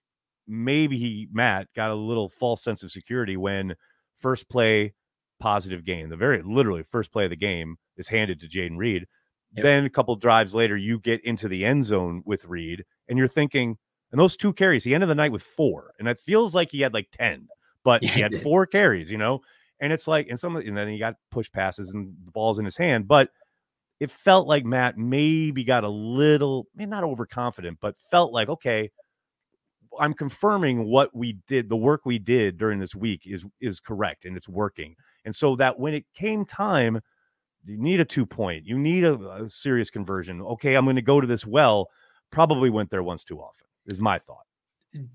maybe 0.47 0.97
he 0.97 1.27
Matt 1.31 1.67
got 1.75 1.91
a 1.91 1.95
little 1.95 2.29
false 2.29 2.63
sense 2.63 2.83
of 2.83 2.91
security 2.91 3.37
when 3.37 3.75
first 4.17 4.49
play 4.49 4.93
positive 5.39 5.85
game, 5.85 6.09
the 6.09 6.17
very 6.17 6.41
literally 6.41 6.83
first 6.83 7.11
play 7.11 7.25
of 7.25 7.29
the 7.29 7.35
game 7.35 7.77
is 7.97 8.07
handed 8.07 8.39
to 8.39 8.47
Jayden 8.47 8.77
Reed. 8.77 9.05
Yep. 9.55 9.63
Then 9.63 9.85
a 9.85 9.89
couple 9.89 10.15
drives 10.15 10.55
later, 10.55 10.75
you 10.75 10.99
get 10.99 11.23
into 11.23 11.47
the 11.47 11.65
end 11.65 11.85
zone 11.85 12.23
with 12.25 12.45
Reed, 12.45 12.85
and 13.07 13.19
you're 13.19 13.27
thinking, 13.27 13.77
and 14.11 14.19
those 14.19 14.35
two 14.35 14.53
carries, 14.53 14.83
he 14.83 14.95
ended 14.95 15.09
the 15.09 15.15
night 15.15 15.31
with 15.31 15.43
four, 15.43 15.93
and 15.99 16.07
it 16.07 16.19
feels 16.19 16.55
like 16.55 16.71
he 16.71 16.81
had 16.81 16.93
like 16.93 17.09
ten, 17.11 17.47
but 17.83 18.01
yeah, 18.01 18.09
he 18.09 18.21
had 18.21 18.41
four 18.41 18.65
carries, 18.65 19.11
you 19.11 19.17
know, 19.17 19.41
and 19.83 19.91
it's 19.91 20.07
like, 20.07 20.27
and 20.29 20.39
some, 20.39 20.55
and 20.55 20.77
then 20.77 20.87
he 20.87 20.97
got 20.97 21.15
push 21.29 21.51
passes 21.51 21.93
and 21.93 22.13
the 22.23 22.31
ball's 22.31 22.57
in 22.57 22.63
his 22.63 22.77
hand, 22.77 23.05
but 23.05 23.29
it 23.99 24.09
felt 24.09 24.47
like 24.47 24.63
Matt 24.63 24.97
maybe 24.97 25.65
got 25.65 25.83
a 25.83 25.89
little, 25.89 26.67
maybe 26.73 26.89
not 26.89 27.03
overconfident, 27.03 27.79
but 27.81 27.99
felt 28.09 28.31
like 28.31 28.47
okay, 28.47 28.89
I'm 29.99 30.13
confirming 30.13 30.85
what 30.85 31.13
we 31.13 31.37
did, 31.47 31.67
the 31.67 31.75
work 31.75 32.05
we 32.05 32.17
did 32.17 32.57
during 32.57 32.79
this 32.79 32.95
week 32.95 33.23
is 33.25 33.45
is 33.59 33.81
correct 33.81 34.23
and 34.23 34.37
it's 34.37 34.47
working. 34.47 34.95
And 35.25 35.35
so 35.35 35.57
that 35.57 35.77
when 35.77 35.93
it 35.93 36.05
came 36.15 36.45
time, 36.45 37.01
you 37.65 37.77
need 37.77 37.99
a 37.99 38.05
two 38.05 38.25
point, 38.25 38.65
you 38.65 38.79
need 38.79 39.03
a, 39.03 39.15
a 39.43 39.49
serious 39.49 39.89
conversion. 39.89 40.41
Okay, 40.41 40.75
I'm 40.75 40.85
going 40.85 40.95
to 40.95 41.01
go 41.01 41.19
to 41.19 41.27
this 41.27 41.45
well. 41.45 41.89
Probably 42.31 42.69
went 42.69 42.89
there 42.89 43.03
once 43.03 43.25
too 43.25 43.39
often. 43.39 43.67
Is 43.85 43.99
my 43.99 44.17
thought. 44.17 44.45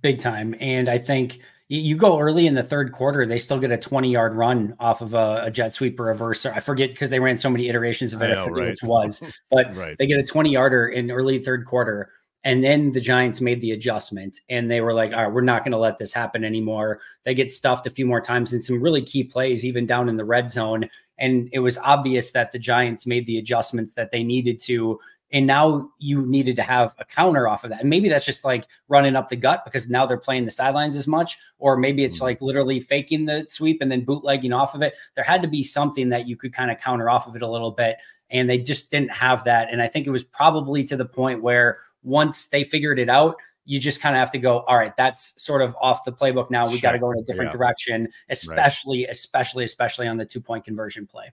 Big 0.02 0.20
time, 0.20 0.54
and 0.60 0.90
I 0.90 0.98
think 0.98 1.40
you 1.68 1.96
go 1.96 2.18
early 2.18 2.46
in 2.46 2.54
the 2.54 2.62
third 2.62 2.92
quarter, 2.92 3.26
they 3.26 3.38
still 3.38 3.58
get 3.58 3.70
a 3.70 3.76
20 3.76 4.10
yard 4.10 4.34
run 4.34 4.74
off 4.80 5.02
of 5.02 5.14
a, 5.14 5.42
a 5.44 5.50
jet 5.50 5.74
sweep 5.74 6.00
or 6.00 6.04
reverse. 6.04 6.46
I 6.46 6.60
forget 6.60 6.90
because 6.90 7.10
they 7.10 7.20
ran 7.20 7.36
so 7.36 7.50
many 7.50 7.68
iterations 7.68 8.14
of 8.14 8.22
it. 8.22 8.30
I, 8.30 8.34
know, 8.34 8.42
I 8.42 8.44
forget 8.46 8.62
right. 8.62 8.68
which 8.70 8.82
was, 8.82 9.22
but 9.50 9.76
right. 9.76 9.96
they 9.98 10.06
get 10.06 10.18
a 10.18 10.24
20 10.24 10.50
yarder 10.50 10.88
in 10.88 11.10
early 11.10 11.40
third 11.40 11.66
quarter 11.66 12.10
and 12.44 12.62
then 12.62 12.92
the 12.92 13.00
Giants 13.00 13.40
made 13.40 13.60
the 13.60 13.72
adjustment 13.72 14.40
and 14.48 14.70
they 14.70 14.80
were 14.80 14.94
like, 14.94 15.12
all 15.12 15.24
right, 15.24 15.32
we're 15.32 15.40
not 15.40 15.64
going 15.64 15.72
to 15.72 15.78
let 15.78 15.98
this 15.98 16.12
happen 16.12 16.44
anymore. 16.44 17.00
They 17.24 17.34
get 17.34 17.50
stuffed 17.50 17.86
a 17.86 17.90
few 17.90 18.06
more 18.06 18.20
times 18.20 18.52
in 18.52 18.60
some 18.62 18.80
really 18.80 19.02
key 19.02 19.24
plays, 19.24 19.66
even 19.66 19.86
down 19.86 20.08
in 20.08 20.16
the 20.16 20.24
red 20.24 20.48
zone. 20.48 20.88
And 21.18 21.48
it 21.52 21.58
was 21.58 21.78
obvious 21.78 22.30
that 22.30 22.52
the 22.52 22.58
Giants 22.58 23.06
made 23.06 23.26
the 23.26 23.38
adjustments 23.38 23.94
that 23.94 24.12
they 24.12 24.22
needed 24.22 24.60
to. 24.60 25.00
And 25.30 25.46
now 25.46 25.90
you 25.98 26.24
needed 26.24 26.56
to 26.56 26.62
have 26.62 26.94
a 26.98 27.04
counter 27.04 27.46
off 27.46 27.64
of 27.64 27.70
that. 27.70 27.80
And 27.80 27.90
maybe 27.90 28.08
that's 28.08 28.24
just 28.24 28.44
like 28.44 28.64
running 28.88 29.14
up 29.14 29.28
the 29.28 29.36
gut 29.36 29.64
because 29.64 29.90
now 29.90 30.06
they're 30.06 30.16
playing 30.16 30.46
the 30.46 30.50
sidelines 30.50 30.96
as 30.96 31.06
much. 31.06 31.38
Or 31.58 31.76
maybe 31.76 32.04
it's 32.04 32.16
mm-hmm. 32.16 32.24
like 32.24 32.40
literally 32.40 32.80
faking 32.80 33.26
the 33.26 33.46
sweep 33.48 33.82
and 33.82 33.92
then 33.92 34.04
bootlegging 34.04 34.52
off 34.52 34.74
of 34.74 34.82
it. 34.82 34.94
There 35.14 35.24
had 35.24 35.42
to 35.42 35.48
be 35.48 35.62
something 35.62 36.08
that 36.10 36.26
you 36.26 36.36
could 36.36 36.52
kind 36.52 36.70
of 36.70 36.78
counter 36.78 37.10
off 37.10 37.26
of 37.26 37.36
it 37.36 37.42
a 37.42 37.48
little 37.48 37.72
bit. 37.72 37.98
And 38.30 38.48
they 38.48 38.58
just 38.58 38.90
didn't 38.90 39.10
have 39.10 39.44
that. 39.44 39.68
And 39.70 39.82
I 39.82 39.88
think 39.88 40.06
it 40.06 40.10
was 40.10 40.24
probably 40.24 40.84
to 40.84 40.96
the 40.96 41.06
point 41.06 41.42
where 41.42 41.78
once 42.02 42.46
they 42.46 42.64
figured 42.64 42.98
it 42.98 43.10
out, 43.10 43.36
you 43.68 43.78
just 43.78 44.00
kind 44.00 44.16
of 44.16 44.20
have 44.20 44.30
to 44.30 44.38
go, 44.38 44.60
all 44.60 44.78
right, 44.78 44.96
that's 44.96 45.40
sort 45.42 45.60
of 45.60 45.76
off 45.78 46.04
the 46.04 46.12
playbook 46.12 46.50
now. 46.50 46.66
We 46.70 46.80
got 46.80 46.92
to 46.92 46.98
go 46.98 47.10
in 47.10 47.18
a 47.18 47.22
different 47.22 47.50
yeah. 47.50 47.58
direction, 47.58 48.08
especially, 48.30 49.04
right. 49.04 49.10
especially, 49.10 49.64
especially 49.64 50.08
on 50.08 50.16
the 50.16 50.24
two 50.24 50.40
point 50.40 50.64
conversion 50.64 51.06
play. 51.06 51.32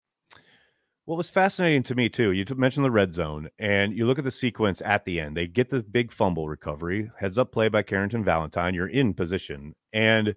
What 1.11 1.17
was 1.17 1.29
fascinating 1.29 1.83
to 1.83 1.93
me 1.93 2.07
too, 2.07 2.31
you 2.31 2.45
mentioned 2.55 2.85
the 2.85 2.89
red 2.89 3.11
zone, 3.11 3.49
and 3.59 3.91
you 3.93 4.05
look 4.05 4.17
at 4.17 4.23
the 4.23 4.31
sequence 4.31 4.81
at 4.85 5.03
the 5.03 5.19
end. 5.19 5.35
They 5.35 5.45
get 5.45 5.69
the 5.69 5.83
big 5.83 6.09
fumble 6.09 6.47
recovery, 6.47 7.11
heads 7.19 7.37
up 7.37 7.51
play 7.51 7.67
by 7.67 7.83
Carrington 7.83 8.23
Valentine. 8.23 8.73
You're 8.73 8.87
in 8.87 9.13
position, 9.13 9.75
and 9.91 10.35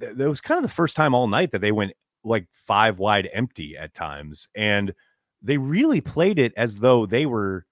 th- 0.00 0.12
it 0.18 0.26
was 0.26 0.40
kind 0.40 0.58
of 0.58 0.68
the 0.68 0.74
first 0.74 0.96
time 0.96 1.14
all 1.14 1.28
night 1.28 1.52
that 1.52 1.60
they 1.60 1.70
went 1.70 1.92
like 2.24 2.48
five 2.50 2.98
wide 2.98 3.28
empty 3.32 3.76
at 3.76 3.94
times, 3.94 4.48
and 4.56 4.92
they 5.40 5.56
really 5.56 6.00
played 6.00 6.40
it 6.40 6.52
as 6.56 6.78
though 6.78 7.06
they 7.06 7.24
were 7.24 7.64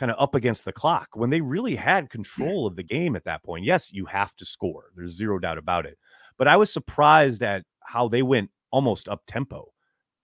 kind 0.00 0.10
of 0.10 0.20
up 0.20 0.34
against 0.34 0.64
the 0.64 0.72
clock 0.72 1.10
when 1.14 1.30
they 1.30 1.40
really 1.40 1.76
had 1.76 2.10
control 2.10 2.66
of 2.66 2.74
the 2.74 2.82
game 2.82 3.14
at 3.14 3.26
that 3.26 3.44
point. 3.44 3.64
Yes, 3.64 3.92
you 3.92 4.06
have 4.06 4.34
to 4.34 4.44
score. 4.44 4.86
There's 4.96 5.12
zero 5.12 5.38
doubt 5.38 5.58
about 5.58 5.86
it. 5.86 5.98
But 6.36 6.48
I 6.48 6.56
was 6.56 6.72
surprised 6.72 7.44
at 7.44 7.62
how 7.78 8.08
they 8.08 8.22
went 8.22 8.50
almost 8.72 9.08
up 9.08 9.22
tempo. 9.28 9.68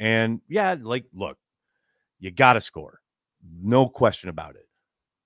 And 0.01 0.41
yeah, 0.49 0.75
like, 0.81 1.05
look, 1.15 1.37
you 2.19 2.31
got 2.31 2.55
to 2.55 2.61
score. 2.61 3.01
No 3.63 3.89
question 3.89 4.31
about 4.31 4.57
it. 4.57 4.67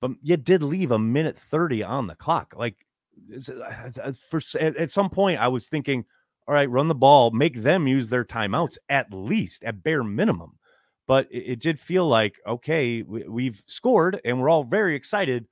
But 0.00 0.10
you 0.20 0.36
did 0.36 0.62
leave 0.62 0.90
a 0.90 0.98
minute 0.98 1.38
30 1.38 1.84
on 1.84 2.08
the 2.08 2.16
clock. 2.16 2.54
Like, 2.56 2.76
uh, 3.48 4.12
for 4.28 4.40
at 4.60 4.90
some 4.90 5.08
point, 5.08 5.40
I 5.40 5.48
was 5.48 5.68
thinking, 5.68 6.04
all 6.46 6.54
right, 6.54 6.68
run 6.68 6.88
the 6.88 6.94
ball, 6.94 7.30
make 7.30 7.62
them 7.62 7.86
use 7.86 8.08
their 8.08 8.24
timeouts 8.24 8.76
at 8.88 9.12
least, 9.12 9.64
at 9.64 9.82
bare 9.82 10.04
minimum. 10.04 10.58
But 11.06 11.28
it, 11.30 11.52
it 11.52 11.60
did 11.60 11.80
feel 11.80 12.06
like, 12.08 12.34
okay, 12.46 13.02
we, 13.02 13.46
have 13.46 13.62
scored 13.66 14.20
and 14.24 14.40
we're 14.40 14.50
all 14.50 14.64
very 14.64 14.96
excited. 14.96 15.46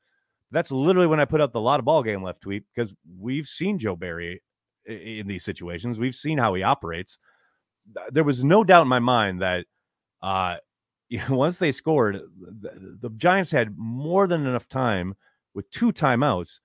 That's 0.50 0.72
literally 0.72 1.06
when 1.06 1.20
I 1.20 1.24
put 1.24 1.40
up 1.40 1.52
the 1.52 1.60
lot 1.60 1.78
of 1.78 1.86
ball 1.86 2.02
game 2.02 2.22
left 2.22 2.42
tweet 2.42 2.64
because 2.74 2.94
we've 3.18 3.46
seen 3.46 3.78
Joe 3.78 3.96
Barry 3.96 4.42
in 4.84 5.28
these 5.28 5.44
situations. 5.44 5.98
We've 5.98 6.14
seen 6.14 6.38
how 6.38 6.52
he 6.54 6.62
operates. 6.62 7.18
There 8.10 8.24
was 8.24 8.44
no 8.44 8.64
doubt 8.64 8.82
in 8.82 8.88
my 8.88 8.98
mind 8.98 9.42
that 9.42 9.66
uh, 10.22 10.56
once 11.28 11.58
they 11.58 11.72
scored, 11.72 12.20
the, 12.38 12.98
the 13.00 13.10
Giants 13.10 13.50
had 13.50 13.76
more 13.76 14.26
than 14.26 14.46
enough 14.46 14.68
time 14.68 15.14
with 15.54 15.70
two 15.70 15.92
timeouts 15.92 16.60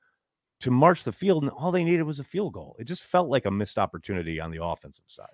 to 0.62 0.72
march 0.72 1.04
the 1.04 1.12
field, 1.12 1.44
and 1.44 1.52
all 1.52 1.72
they 1.72 1.84
needed 1.84 2.04
was 2.04 2.20
a 2.20 2.24
field 2.24 2.54
goal. 2.54 2.76
It 2.80 2.86
just 2.86 3.04
felt 3.04 3.30
like 3.30 3.46
a 3.46 3.52
missed 3.52 3.78
opportunity 3.78 4.40
on 4.40 4.52
the 4.52 4.64
offensive 4.64 5.06
side. 5.08 5.28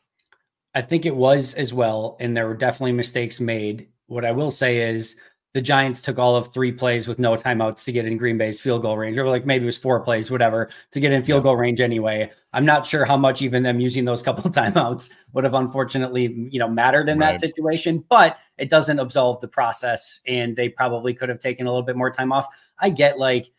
I 0.75 0.82
think 0.82 1.06
it 1.06 1.16
was 1.16 1.54
as 1.54 1.74
well, 1.74 2.18
and 2.20 2.36
there 2.36 2.48
were 2.48 2.56
definitely 2.56 2.94
mistakes 2.94 3.40
made. 3.40 3.90
What 4.08 4.25
I 4.25 4.32
will 4.32 4.52
say 4.52 4.90
is 4.90 5.16
the 5.53 5.62
Giants 5.62 6.01
took 6.01 6.17
all 6.17 6.36
of 6.36 6.51
three 6.51 6.72
plays 6.72 7.07
with 7.07 7.19
no 7.19 7.36
timeouts 7.36 7.86
to 7.86 7.91
get 7.91 8.05
in 8.05 8.17
Green 8.17 8.39
Bay's 8.39 8.60
field 8.60 8.81
goal 8.81 8.98
range, 8.98 9.17
or 9.17 9.27
like 9.27 9.45
maybe 9.45 9.63
it 9.63 9.67
was 9.67 9.77
four 9.77 10.00
plays, 10.00 10.31
whatever, 10.31 10.69
to 10.91 11.00
get 11.00 11.12
in 11.12 11.22
field 11.22 11.43
goal 11.43 11.55
range 11.55 11.79
anyway. 11.79 12.31
I'm 12.53 12.65
not 12.65 12.88
sure 12.88 13.05
how 13.05 13.17
much 13.17 13.41
even 13.43 13.62
them 13.62 13.79
using 13.79 14.05
those 14.05 14.24
couple 14.24 14.50
timeouts 14.51 15.12
would 15.33 15.43
have 15.43 15.53
unfortunately, 15.53 16.50
you 16.50 16.57
know, 16.57 16.67
mattered 16.67 17.07
in 17.07 17.19
right. 17.19 17.33
that 17.33 17.39
situation, 17.39 18.03
but 18.10 18.38
it 18.57 18.69
doesn't 18.69 18.98
absolve 18.98 19.41
the 19.41 19.48
process. 19.48 20.22
And 20.27 20.55
they 20.55 20.69
probably 20.69 21.13
could 21.13 21.29
have 21.29 21.39
taken 21.39 21.67
a 21.67 21.69
little 21.69 21.86
bit 21.86 21.95
more 21.95 22.10
time 22.10 22.31
off. 22.31 22.48
I 22.79 22.89
get 22.89 23.19
like 23.19 23.51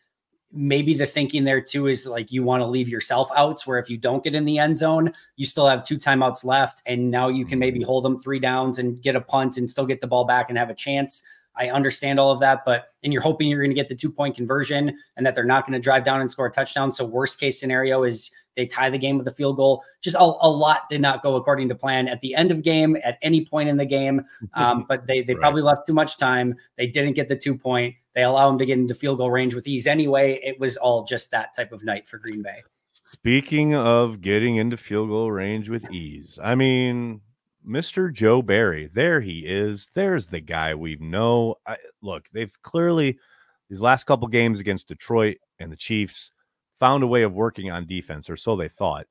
maybe 0.51 0.93
the 0.93 1.05
thinking 1.05 1.45
there 1.45 1.61
too 1.61 1.87
is 1.87 2.05
like 2.05 2.31
you 2.31 2.43
want 2.43 2.61
to 2.61 2.65
leave 2.65 2.89
yourself 2.89 3.29
outs 3.35 3.65
where 3.65 3.79
if 3.79 3.89
you 3.89 3.97
don't 3.97 4.23
get 4.23 4.35
in 4.35 4.43
the 4.43 4.59
end 4.59 4.77
zone, 4.77 5.13
you 5.37 5.45
still 5.45 5.67
have 5.67 5.83
two 5.83 5.97
timeouts 5.97 6.43
left. 6.43 6.81
And 6.85 7.09
now 7.09 7.29
you 7.29 7.45
can 7.45 7.57
maybe 7.57 7.79
mm-hmm. 7.79 7.87
hold 7.87 8.03
them 8.03 8.17
three 8.17 8.39
downs 8.39 8.79
and 8.79 9.01
get 9.01 9.15
a 9.15 9.21
punt 9.21 9.55
and 9.55 9.69
still 9.69 9.85
get 9.85 10.01
the 10.01 10.07
ball 10.07 10.25
back 10.25 10.49
and 10.49 10.57
have 10.57 10.69
a 10.69 10.75
chance 10.75 11.23
I 11.57 11.69
understand 11.69 12.19
all 12.19 12.31
of 12.31 12.39
that, 12.41 12.63
but 12.65 12.89
and 13.03 13.13
you're 13.13 13.21
hoping 13.21 13.47
you're 13.47 13.61
going 13.61 13.69
to 13.71 13.75
get 13.75 13.89
the 13.89 13.95
two 13.95 14.11
point 14.11 14.35
conversion 14.35 14.97
and 15.15 15.25
that 15.25 15.35
they're 15.35 15.43
not 15.43 15.65
going 15.65 15.73
to 15.73 15.79
drive 15.79 16.03
down 16.03 16.21
and 16.21 16.29
score 16.29 16.47
a 16.47 16.51
touchdown. 16.51 16.91
So 16.91 17.05
worst 17.05 17.39
case 17.39 17.59
scenario 17.59 18.03
is 18.03 18.31
they 18.55 18.65
tie 18.65 18.89
the 18.89 18.97
game 18.97 19.17
with 19.17 19.27
a 19.27 19.31
field 19.31 19.57
goal. 19.57 19.83
Just 20.01 20.15
a, 20.15 20.21
a 20.21 20.49
lot 20.49 20.89
did 20.89 21.01
not 21.01 21.21
go 21.21 21.35
according 21.35 21.69
to 21.69 21.75
plan 21.75 22.07
at 22.07 22.21
the 22.21 22.35
end 22.35 22.51
of 22.51 22.63
game 22.63 22.97
at 23.03 23.17
any 23.21 23.45
point 23.45 23.69
in 23.69 23.77
the 23.77 23.85
game. 23.85 24.25
Um, 24.53 24.85
but 24.87 25.07
they 25.07 25.21
they 25.21 25.33
right. 25.35 25.41
probably 25.41 25.61
left 25.61 25.87
too 25.87 25.93
much 25.93 26.17
time. 26.17 26.55
They 26.77 26.87
didn't 26.87 27.13
get 27.13 27.29
the 27.29 27.35
two 27.35 27.55
point. 27.55 27.95
They 28.13 28.23
allow 28.23 28.47
them 28.49 28.57
to 28.59 28.65
get 28.65 28.77
into 28.77 28.93
field 28.93 29.17
goal 29.17 29.31
range 29.31 29.55
with 29.55 29.67
ease 29.67 29.87
anyway. 29.87 30.39
It 30.43 30.59
was 30.59 30.77
all 30.77 31.03
just 31.03 31.31
that 31.31 31.53
type 31.53 31.71
of 31.71 31.83
night 31.83 32.07
for 32.07 32.17
Green 32.17 32.41
Bay. 32.41 32.63
Speaking 32.91 33.75
of 33.75 34.21
getting 34.21 34.55
into 34.55 34.77
field 34.77 35.09
goal 35.09 35.31
range 35.31 35.69
with 35.69 35.91
ease, 35.91 36.39
I 36.41 36.55
mean, 36.55 37.21
Mr. 37.67 38.13
Joe 38.13 38.41
Barry. 38.41 38.89
There 38.93 39.21
he 39.21 39.39
is. 39.39 39.89
There's 39.93 40.27
the 40.27 40.41
guy 40.41 40.75
we 40.75 40.97
know. 40.99 41.55
I, 41.65 41.77
look, 42.01 42.25
they've 42.33 42.55
clearly 42.61 43.17
these 43.69 43.81
last 43.81 44.05
couple 44.05 44.27
games 44.27 44.59
against 44.59 44.87
Detroit 44.87 45.37
and 45.59 45.71
the 45.71 45.77
Chiefs 45.77 46.31
found 46.79 47.03
a 47.03 47.07
way 47.07 47.23
of 47.23 47.33
working 47.33 47.71
on 47.71 47.87
defense, 47.87 48.29
or 48.29 48.37
so 48.37 48.55
they 48.55 48.67
thought. 48.67 49.05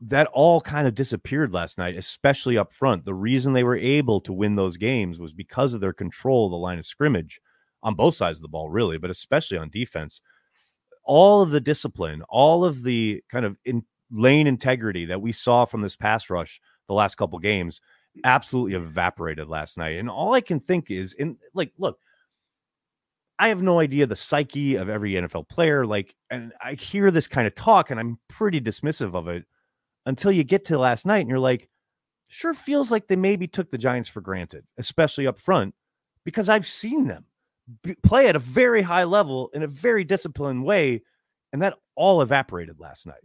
That 0.00 0.28
all 0.32 0.60
kind 0.60 0.86
of 0.86 0.94
disappeared 0.94 1.52
last 1.52 1.76
night, 1.76 1.96
especially 1.96 2.56
up 2.56 2.72
front. 2.72 3.04
The 3.04 3.14
reason 3.14 3.52
they 3.52 3.64
were 3.64 3.76
able 3.76 4.20
to 4.22 4.32
win 4.32 4.54
those 4.54 4.76
games 4.76 5.18
was 5.18 5.32
because 5.32 5.74
of 5.74 5.80
their 5.80 5.92
control 5.92 6.46
of 6.46 6.52
the 6.52 6.56
line 6.56 6.78
of 6.78 6.86
scrimmage 6.86 7.40
on 7.82 7.94
both 7.94 8.14
sides 8.14 8.38
of 8.38 8.42
the 8.42 8.48
ball, 8.48 8.70
really, 8.70 8.98
but 8.98 9.10
especially 9.10 9.58
on 9.58 9.70
defense. 9.70 10.20
All 11.02 11.42
of 11.42 11.50
the 11.50 11.60
discipline, 11.60 12.22
all 12.28 12.64
of 12.64 12.82
the 12.82 13.22
kind 13.30 13.44
of 13.44 13.56
in 13.64 13.84
lane 14.10 14.46
integrity 14.46 15.06
that 15.06 15.20
we 15.20 15.32
saw 15.32 15.64
from 15.64 15.82
this 15.82 15.96
pass 15.96 16.30
rush 16.30 16.60
the 16.88 16.94
last 16.94 17.16
couple 17.16 17.38
games 17.38 17.80
absolutely 18.24 18.74
evaporated 18.74 19.48
last 19.48 19.76
night. 19.76 19.98
And 19.98 20.10
all 20.10 20.34
I 20.34 20.40
can 20.40 20.58
think 20.58 20.90
is 20.90 21.12
in 21.12 21.36
like, 21.54 21.72
look, 21.78 21.98
I 23.38 23.48
have 23.48 23.62
no 23.62 23.78
idea 23.78 24.06
the 24.06 24.16
psyche 24.16 24.74
of 24.76 24.88
every 24.88 25.12
NFL 25.12 25.48
player. 25.48 25.86
Like, 25.86 26.14
and 26.30 26.52
I 26.60 26.74
hear 26.74 27.10
this 27.10 27.28
kind 27.28 27.46
of 27.46 27.54
talk 27.54 27.90
and 27.90 28.00
I'm 28.00 28.18
pretty 28.28 28.60
dismissive 28.60 29.14
of 29.14 29.28
it 29.28 29.44
until 30.06 30.32
you 30.32 30.42
get 30.42 30.64
to 30.66 30.78
last 30.78 31.06
night 31.06 31.20
and 31.20 31.28
you're 31.28 31.38
like, 31.38 31.68
sure 32.28 32.54
feels 32.54 32.90
like 32.90 33.06
they 33.06 33.16
maybe 33.16 33.46
took 33.46 33.70
the 33.70 33.78
Giants 33.78 34.08
for 34.08 34.20
granted, 34.20 34.64
especially 34.76 35.26
up 35.26 35.38
front, 35.38 35.74
because 36.24 36.48
I've 36.48 36.66
seen 36.66 37.06
them 37.06 37.24
play 38.02 38.26
at 38.26 38.36
a 38.36 38.40
very 38.40 38.82
high 38.82 39.04
level 39.04 39.50
in 39.54 39.62
a 39.62 39.68
very 39.68 40.02
disciplined 40.02 40.64
way. 40.64 41.02
And 41.52 41.62
that 41.62 41.74
all 41.94 42.20
evaporated 42.20 42.80
last 42.80 43.06
night. 43.06 43.24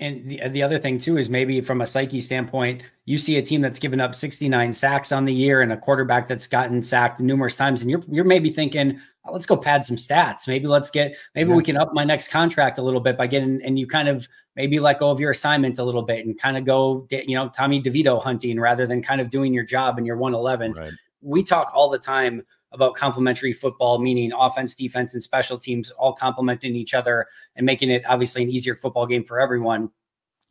And 0.00 0.28
the, 0.28 0.48
the 0.48 0.62
other 0.62 0.78
thing 0.78 0.98
too 0.98 1.18
is 1.18 1.30
maybe 1.30 1.60
from 1.60 1.80
a 1.80 1.86
psyche 1.86 2.20
standpoint, 2.20 2.82
you 3.04 3.16
see 3.16 3.36
a 3.36 3.42
team 3.42 3.60
that's 3.60 3.78
given 3.78 4.00
up 4.00 4.14
69 4.14 4.72
sacks 4.72 5.12
on 5.12 5.24
the 5.24 5.32
year 5.32 5.62
and 5.62 5.72
a 5.72 5.76
quarterback 5.76 6.26
that's 6.26 6.48
gotten 6.48 6.82
sacked 6.82 7.20
numerous 7.20 7.54
times, 7.54 7.80
and 7.80 7.90
you're 7.90 8.02
you're 8.08 8.24
maybe 8.24 8.50
thinking, 8.50 8.98
oh, 9.24 9.32
let's 9.32 9.46
go 9.46 9.56
pad 9.56 9.84
some 9.84 9.94
stats. 9.94 10.48
Maybe 10.48 10.66
let's 10.66 10.90
get 10.90 11.16
maybe 11.36 11.50
yeah. 11.50 11.56
we 11.56 11.62
can 11.62 11.76
up 11.76 11.94
my 11.94 12.02
next 12.02 12.28
contract 12.28 12.78
a 12.78 12.82
little 12.82 13.00
bit 13.00 13.16
by 13.16 13.28
getting 13.28 13.62
and 13.62 13.78
you 13.78 13.86
kind 13.86 14.08
of 14.08 14.26
maybe 14.56 14.80
let 14.80 14.98
go 14.98 15.10
of 15.10 15.20
your 15.20 15.30
assignment 15.30 15.78
a 15.78 15.84
little 15.84 16.02
bit 16.02 16.26
and 16.26 16.38
kind 16.40 16.56
of 16.56 16.64
go 16.64 17.06
you 17.10 17.36
know 17.36 17.48
Tommy 17.50 17.80
DeVito 17.80 18.20
hunting 18.20 18.58
rather 18.58 18.88
than 18.88 19.00
kind 19.00 19.20
of 19.20 19.30
doing 19.30 19.54
your 19.54 19.64
job 19.64 19.98
in 19.98 20.04
your 20.04 20.16
111th. 20.16 20.80
Right. 20.80 20.92
We 21.24 21.42
talk 21.42 21.72
all 21.74 21.90
the 21.90 21.98
time 21.98 22.42
about 22.74 22.94
complementary 22.94 23.52
football, 23.52 23.98
meaning 23.98 24.32
offense, 24.32 24.74
defense, 24.74 25.14
and 25.14 25.22
special 25.22 25.56
teams 25.56 25.90
all 25.92 26.12
complementing 26.12 26.74
each 26.74 26.92
other 26.92 27.26
and 27.56 27.64
making 27.64 27.90
it 27.90 28.02
obviously 28.06 28.42
an 28.42 28.50
easier 28.50 28.74
football 28.74 29.06
game 29.06 29.24
for 29.24 29.40
everyone. 29.40 29.90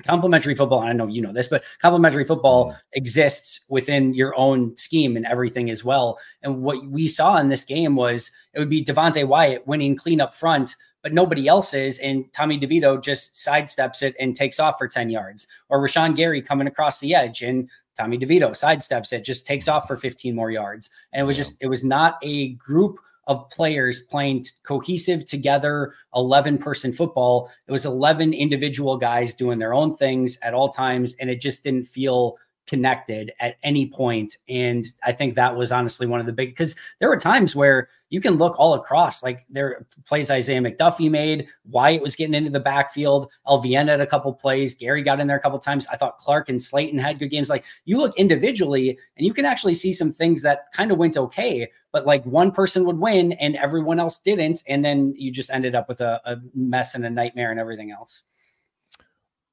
Complementary 0.03 0.55
football, 0.55 0.79
I 0.79 0.93
know 0.93 1.07
you 1.07 1.21
know 1.21 1.31
this, 1.31 1.47
but 1.47 1.63
complementary 1.79 2.25
football 2.25 2.67
mm-hmm. 2.67 2.77
exists 2.93 3.65
within 3.69 4.13
your 4.13 4.37
own 4.37 4.75
scheme 4.75 5.15
and 5.15 5.25
everything 5.25 5.69
as 5.69 5.83
well. 5.83 6.17
And 6.41 6.63
what 6.63 6.85
we 6.87 7.07
saw 7.07 7.37
in 7.37 7.49
this 7.49 7.63
game 7.63 7.95
was 7.95 8.31
it 8.53 8.59
would 8.59 8.69
be 8.69 8.83
Devonte 8.83 9.27
Wyatt 9.27 9.67
winning 9.67 9.95
clean 9.95 10.19
up 10.19 10.33
front, 10.33 10.75
but 11.03 11.13
nobody 11.13 11.47
else 11.47 11.73
is. 11.73 11.99
And 11.99 12.25
Tommy 12.33 12.59
DeVito 12.59 13.01
just 13.01 13.33
sidesteps 13.33 14.01
it 14.01 14.15
and 14.19 14.35
takes 14.35 14.59
off 14.59 14.77
for 14.77 14.87
10 14.87 15.09
yards. 15.09 15.47
Or 15.69 15.79
Rashan 15.79 16.15
Gary 16.15 16.41
coming 16.41 16.67
across 16.67 16.99
the 16.99 17.13
edge 17.13 17.41
and 17.41 17.69
Tommy 17.97 18.17
DeVito 18.17 18.51
sidesteps 18.51 19.13
it, 19.13 19.23
just 19.23 19.45
takes 19.45 19.67
off 19.67 19.87
for 19.87 19.97
15 19.97 20.35
more 20.35 20.51
yards. 20.51 20.89
And 21.11 21.21
it 21.21 21.25
was 21.25 21.37
just, 21.37 21.57
it 21.61 21.67
was 21.67 21.83
not 21.83 22.17
a 22.23 22.53
group 22.53 22.99
of 23.27 23.49
players 23.49 24.01
playing 24.01 24.43
t- 24.43 24.51
cohesive 24.63 25.25
together 25.25 25.93
11 26.15 26.57
person 26.57 26.91
football. 26.91 27.49
It 27.67 27.71
was 27.71 27.85
11 27.85 28.33
individual 28.33 28.97
guys 28.97 29.35
doing 29.35 29.59
their 29.59 29.73
own 29.73 29.95
things 29.95 30.37
at 30.41 30.53
all 30.53 30.69
times. 30.69 31.15
And 31.19 31.29
it 31.29 31.39
just 31.39 31.63
didn't 31.63 31.85
feel 31.85 32.37
connected 32.67 33.33
at 33.39 33.57
any 33.63 33.87
point. 33.87 34.37
And 34.47 34.85
I 35.03 35.11
think 35.11 35.35
that 35.35 35.55
was 35.55 35.71
honestly 35.71 36.07
one 36.07 36.19
of 36.19 36.25
the 36.25 36.33
big 36.33 36.49
because 36.49 36.75
there 36.99 37.09
were 37.09 37.17
times 37.17 37.55
where 37.55 37.89
you 38.09 38.21
can 38.21 38.35
look 38.35 38.55
all 38.59 38.75
across, 38.75 39.23
like 39.23 39.45
there 39.49 39.85
plays 40.05 40.29
Isaiah 40.29 40.61
McDuffie 40.61 41.09
made, 41.09 41.47
Wyatt 41.65 42.01
was 42.01 42.15
getting 42.15 42.35
into 42.35 42.51
the 42.51 42.59
backfield, 42.59 43.31
LVN 43.47 43.87
had 43.87 44.01
a 44.01 44.05
couple 44.05 44.31
plays, 44.33 44.75
Gary 44.75 45.01
got 45.01 45.19
in 45.19 45.27
there 45.27 45.37
a 45.37 45.41
couple 45.41 45.57
times. 45.59 45.87
I 45.91 45.97
thought 45.97 46.19
Clark 46.19 46.49
and 46.49 46.59
Slaton 46.59 46.99
had 46.99 47.19
good 47.19 47.29
games. 47.29 47.49
Like 47.49 47.65
you 47.85 47.97
look 47.97 48.15
individually 48.15 48.97
and 49.17 49.25
you 49.25 49.33
can 49.33 49.45
actually 49.45 49.75
see 49.75 49.93
some 49.93 50.11
things 50.11 50.41
that 50.43 50.71
kind 50.73 50.91
of 50.91 50.97
went 50.97 51.17
okay, 51.17 51.69
but 51.91 52.05
like 52.05 52.23
one 52.25 52.51
person 52.51 52.85
would 52.85 52.99
win 52.99 53.33
and 53.33 53.55
everyone 53.55 53.99
else 53.99 54.19
didn't. 54.19 54.63
And 54.67 54.85
then 54.85 55.15
you 55.17 55.31
just 55.31 55.49
ended 55.49 55.73
up 55.73 55.89
with 55.89 55.99
a, 55.99 56.21
a 56.25 56.37
mess 56.53 56.95
and 56.95 57.05
a 57.05 57.09
nightmare 57.09 57.51
and 57.51 57.59
everything 57.59 57.91
else. 57.91 58.23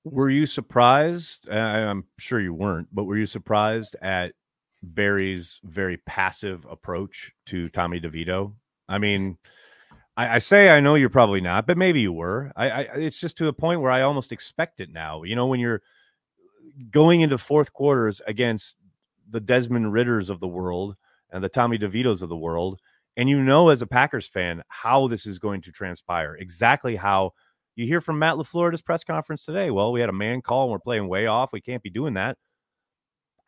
Were 0.04 0.30
you 0.30 0.46
surprised? 0.46 1.48
I'm 1.48 2.04
sure 2.18 2.40
you 2.40 2.54
weren't, 2.54 2.88
but 2.92 3.04
were 3.04 3.18
you 3.18 3.26
surprised 3.26 3.96
at 4.00 4.32
Barry's 4.82 5.60
very 5.62 5.98
passive 5.98 6.66
approach 6.68 7.32
to 7.46 7.68
Tommy 7.68 8.00
DeVito? 8.00 8.54
I 8.88 8.98
mean, 8.98 9.36
I, 10.16 10.36
I, 10.36 10.38
say 10.38 10.70
I 10.70 10.80
know 10.80 10.94
you're 10.94 11.10
probably 11.10 11.40
not, 11.40 11.66
but 11.66 11.76
maybe 11.76 12.00
you 12.00 12.12
were. 12.12 12.50
I, 12.56 12.70
I, 12.70 12.80
it's 12.96 13.20
just 13.20 13.36
to 13.38 13.48
a 13.48 13.52
point 13.52 13.82
where 13.82 13.92
I 13.92 14.02
almost 14.02 14.32
expect 14.32 14.80
it 14.80 14.90
now. 14.90 15.22
You 15.22 15.36
know, 15.36 15.46
when 15.46 15.60
you're 15.60 15.82
going 16.90 17.20
into 17.20 17.38
fourth 17.38 17.72
quarters 17.72 18.20
against 18.26 18.76
the 19.28 19.40
Desmond 19.40 19.92
Ridders 19.92 20.30
of 20.30 20.40
the 20.40 20.48
world 20.48 20.96
and 21.30 21.42
the 21.42 21.48
Tommy 21.48 21.78
DeVitos 21.78 22.22
of 22.22 22.28
the 22.28 22.36
world. 22.36 22.80
And 23.16 23.28
you 23.28 23.42
know, 23.42 23.68
as 23.68 23.82
a 23.82 23.86
Packers 23.86 24.26
fan, 24.26 24.62
how 24.68 25.08
this 25.08 25.26
is 25.26 25.38
going 25.38 25.62
to 25.62 25.72
transpire. 25.72 26.36
Exactly 26.36 26.96
how 26.96 27.32
you 27.80 27.86
hear 27.86 28.00
from 28.00 28.18
Matt 28.18 28.36
LaFleur 28.36 28.68
at 28.68 28.72
his 28.72 28.82
press 28.82 29.02
conference 29.02 29.42
today. 29.42 29.70
Well, 29.70 29.90
we 29.90 30.00
had 30.00 30.08
a 30.08 30.12
man 30.12 30.42
call 30.42 30.64
and 30.64 30.72
we're 30.72 30.78
playing 30.78 31.08
way 31.08 31.26
off. 31.26 31.52
We 31.52 31.60
can't 31.60 31.82
be 31.82 31.90
doing 31.90 32.14
that. 32.14 32.36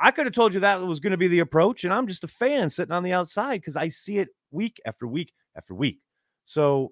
I 0.00 0.10
could 0.10 0.26
have 0.26 0.34
told 0.34 0.52
you 0.52 0.60
that 0.60 0.82
was 0.82 0.98
going 0.98 1.12
to 1.12 1.16
be 1.16 1.28
the 1.28 1.38
approach, 1.38 1.84
and 1.84 1.94
I'm 1.94 2.08
just 2.08 2.24
a 2.24 2.28
fan 2.28 2.70
sitting 2.70 2.92
on 2.92 3.04
the 3.04 3.12
outside 3.12 3.60
because 3.60 3.76
I 3.76 3.86
see 3.86 4.18
it 4.18 4.30
week 4.50 4.80
after 4.84 5.06
week 5.06 5.32
after 5.56 5.74
week. 5.74 6.00
So, 6.44 6.90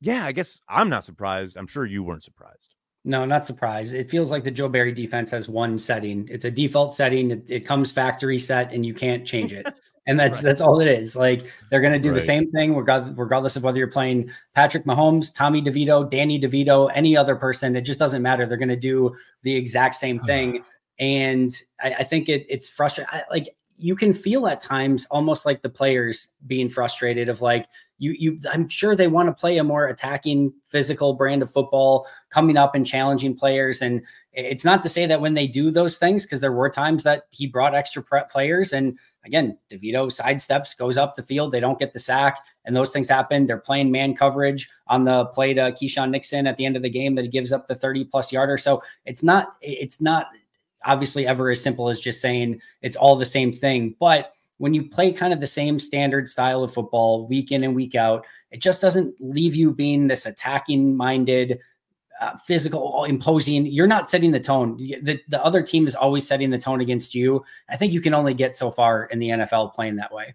yeah, 0.00 0.24
I 0.24 0.30
guess 0.30 0.60
I'm 0.68 0.88
not 0.88 1.02
surprised. 1.02 1.56
I'm 1.56 1.66
sure 1.66 1.84
you 1.84 2.04
weren't 2.04 2.22
surprised. 2.22 2.76
No, 3.04 3.24
not 3.24 3.44
surprised. 3.46 3.94
It 3.94 4.08
feels 4.08 4.30
like 4.30 4.44
the 4.44 4.50
Joe 4.52 4.68
Barry 4.68 4.92
defense 4.92 5.32
has 5.32 5.48
one 5.48 5.76
setting. 5.76 6.28
It's 6.30 6.44
a 6.44 6.52
default 6.52 6.94
setting. 6.94 7.32
It, 7.32 7.50
it 7.50 7.60
comes 7.66 7.90
factory 7.90 8.38
set, 8.38 8.72
and 8.72 8.86
you 8.86 8.94
can't 8.94 9.26
change 9.26 9.52
it. 9.52 9.66
And 10.06 10.18
that's 10.18 10.38
right. 10.38 10.44
that's 10.44 10.60
all 10.60 10.80
it 10.80 10.88
is. 10.88 11.14
Like 11.14 11.44
they're 11.70 11.80
going 11.80 11.92
to 11.92 11.98
do 11.98 12.10
right. 12.10 12.14
the 12.14 12.20
same 12.20 12.50
thing 12.50 12.74
regardless 12.74 13.56
of 13.56 13.62
whether 13.62 13.78
you're 13.78 13.86
playing 13.86 14.30
Patrick 14.54 14.84
Mahomes, 14.84 15.32
Tommy 15.34 15.62
DeVito, 15.62 16.10
Danny 16.10 16.40
DeVito, 16.40 16.90
any 16.94 17.16
other 17.16 17.36
person. 17.36 17.76
It 17.76 17.82
just 17.82 17.98
doesn't 17.98 18.22
matter. 18.22 18.44
They're 18.46 18.56
going 18.56 18.68
to 18.68 18.76
do 18.76 19.14
the 19.42 19.54
exact 19.54 19.94
same 19.94 20.18
uh-huh. 20.18 20.26
thing. 20.26 20.64
And 20.98 21.50
I, 21.80 21.94
I 21.94 22.04
think 22.04 22.28
it, 22.28 22.46
it's 22.48 22.68
frustrating. 22.68 23.12
Like 23.30 23.54
you 23.82 23.96
can 23.96 24.12
feel 24.12 24.46
at 24.46 24.60
times 24.60 25.06
almost 25.10 25.44
like 25.44 25.62
the 25.62 25.68
players 25.68 26.28
being 26.46 26.68
frustrated 26.68 27.28
of 27.28 27.40
like 27.40 27.66
you 27.98 28.14
you 28.18 28.40
I'm 28.50 28.68
sure 28.68 28.94
they 28.94 29.08
want 29.08 29.28
to 29.28 29.32
play 29.32 29.58
a 29.58 29.64
more 29.64 29.86
attacking 29.86 30.52
physical 30.64 31.14
brand 31.14 31.42
of 31.42 31.50
football 31.50 32.06
coming 32.30 32.56
up 32.56 32.74
and 32.74 32.86
challenging 32.86 33.34
players 33.34 33.82
and 33.82 34.02
it's 34.32 34.64
not 34.64 34.82
to 34.82 34.88
say 34.88 35.06
that 35.06 35.20
when 35.20 35.34
they 35.34 35.46
do 35.46 35.70
those 35.70 35.98
things 35.98 36.24
because 36.24 36.40
there 36.40 36.52
were 36.52 36.70
times 36.70 37.02
that 37.02 37.24
he 37.30 37.46
brought 37.46 37.74
extra 37.74 38.02
prep 38.02 38.30
players 38.30 38.72
and 38.72 38.98
again 39.24 39.56
DeVito 39.70 40.06
sidesteps 40.06 40.76
goes 40.76 40.96
up 40.96 41.14
the 41.14 41.22
field 41.22 41.52
they 41.52 41.60
don't 41.60 41.78
get 41.78 41.92
the 41.92 41.98
sack 41.98 42.38
and 42.64 42.76
those 42.76 42.92
things 42.92 43.08
happen 43.08 43.46
they're 43.46 43.58
playing 43.58 43.90
man 43.90 44.14
coverage 44.14 44.68
on 44.88 45.04
the 45.04 45.26
play 45.26 45.54
to 45.54 45.72
Keisean 45.72 46.10
Nixon 46.10 46.46
at 46.46 46.56
the 46.56 46.64
end 46.64 46.76
of 46.76 46.82
the 46.82 46.90
game 46.90 47.14
that 47.14 47.22
he 47.22 47.28
gives 47.28 47.52
up 47.52 47.68
the 47.68 47.74
30 47.74 48.04
plus 48.04 48.32
yarder 48.32 48.58
so 48.58 48.82
it's 49.04 49.22
not 49.22 49.54
it's 49.60 50.00
not 50.00 50.28
obviously 50.84 51.26
ever 51.26 51.50
as 51.50 51.60
simple 51.60 51.88
as 51.88 52.00
just 52.00 52.20
saying 52.20 52.60
it's 52.80 52.96
all 52.96 53.16
the 53.16 53.26
same 53.26 53.52
thing. 53.52 53.94
But 53.98 54.32
when 54.58 54.74
you 54.74 54.88
play 54.88 55.12
kind 55.12 55.32
of 55.32 55.40
the 55.40 55.46
same 55.46 55.78
standard 55.78 56.28
style 56.28 56.62
of 56.62 56.72
football 56.72 57.26
week 57.26 57.52
in 57.52 57.64
and 57.64 57.74
week 57.74 57.94
out, 57.94 58.26
it 58.50 58.60
just 58.60 58.80
doesn't 58.80 59.14
leave 59.20 59.54
you 59.54 59.72
being 59.72 60.06
this 60.06 60.26
attacking 60.26 60.96
minded, 60.96 61.60
uh, 62.22 62.36
physical, 62.36 63.04
imposing. 63.04 63.66
You're 63.66 63.88
not 63.88 64.08
setting 64.08 64.30
the 64.30 64.38
tone. 64.38 64.76
The, 64.76 65.20
the 65.26 65.44
other 65.44 65.60
team 65.60 65.88
is 65.88 65.96
always 65.96 66.24
setting 66.24 66.50
the 66.50 66.58
tone 66.58 66.80
against 66.80 67.16
you. 67.16 67.44
I 67.68 67.76
think 67.76 67.92
you 67.92 68.00
can 68.00 68.14
only 68.14 68.32
get 68.32 68.54
so 68.54 68.70
far 68.70 69.06
in 69.06 69.18
the 69.18 69.30
NFL 69.30 69.74
playing 69.74 69.96
that 69.96 70.12
way. 70.14 70.34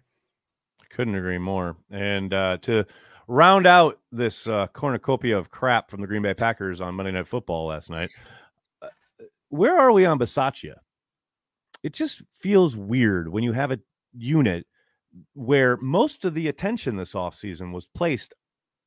Couldn't 0.90 1.14
agree 1.14 1.38
more. 1.38 1.76
And 1.90 2.34
uh, 2.34 2.58
to 2.62 2.84
round 3.26 3.66
out 3.66 4.00
this 4.12 4.46
uh, 4.46 4.66
cornucopia 4.74 5.38
of 5.38 5.50
crap 5.50 5.90
from 5.90 6.02
the 6.02 6.06
Green 6.06 6.20
Bay 6.20 6.34
Packers 6.34 6.82
on 6.82 6.94
Monday 6.94 7.12
Night 7.12 7.26
Football 7.26 7.68
last 7.68 7.88
night, 7.88 8.10
where 9.48 9.78
are 9.78 9.92
we 9.92 10.04
on 10.04 10.18
Bisaccia? 10.18 10.74
It 11.82 11.94
just 11.94 12.20
feels 12.34 12.76
weird 12.76 13.28
when 13.28 13.44
you 13.44 13.52
have 13.52 13.70
a 13.70 13.78
unit 14.14 14.66
where 15.32 15.78
most 15.78 16.26
of 16.26 16.34
the 16.34 16.48
attention 16.48 16.96
this 16.96 17.14
offseason 17.14 17.72
was 17.72 17.88
placed 17.88 18.34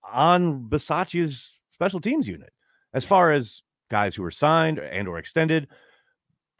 on 0.03 0.69
Bisaccia's 0.69 1.59
special 1.71 1.99
teams 1.99 2.27
unit 2.27 2.53
as 2.93 3.05
far 3.05 3.31
as 3.31 3.61
guys 3.89 4.15
who 4.15 4.23
are 4.23 4.31
signed 4.31 4.79
and 4.79 5.07
or 5.07 5.17
extended 5.17 5.67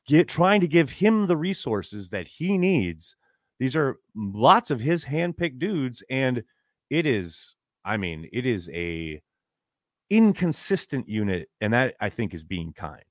get 0.08 0.28
trying 0.28 0.62
to 0.62 0.68
give 0.68 0.90
him 0.90 1.28
the 1.28 1.38
resources 1.38 2.10
that 2.10 2.28
he 2.28 2.58
needs 2.58 3.15
these 3.60 3.76
are 3.76 3.98
lots 4.15 4.72
of 4.72 4.80
his 4.80 5.06
handpicked 5.06 5.60
dudes 5.60 6.04
and 6.10 6.44
it 6.89 7.06
is 7.06 7.56
i 7.86 7.96
mean 7.96 8.28
it 8.34 8.46
is 8.46 8.70
a 8.74 9.22
inconsistent 10.10 11.08
unit 11.08 11.50
and 11.62 11.74
that 11.74 11.96
i 12.02 12.10
think 12.10 12.34
is 12.34 12.44
being 12.44 12.74
kind 12.74 13.04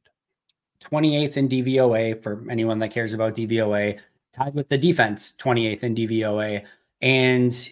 28th 0.80 1.37
in 1.37 1.48
DVOA 1.48 2.22
for 2.22 2.44
anyone 2.50 2.78
that 2.78 2.90
cares 2.90 3.12
about 3.12 3.35
DVOA, 3.35 3.98
tied 4.33 4.54
with 4.54 4.68
the 4.68 4.78
defense, 4.78 5.33
28th 5.38 5.83
in 5.83 5.94
DVOA. 5.94 6.64
And 7.02 7.70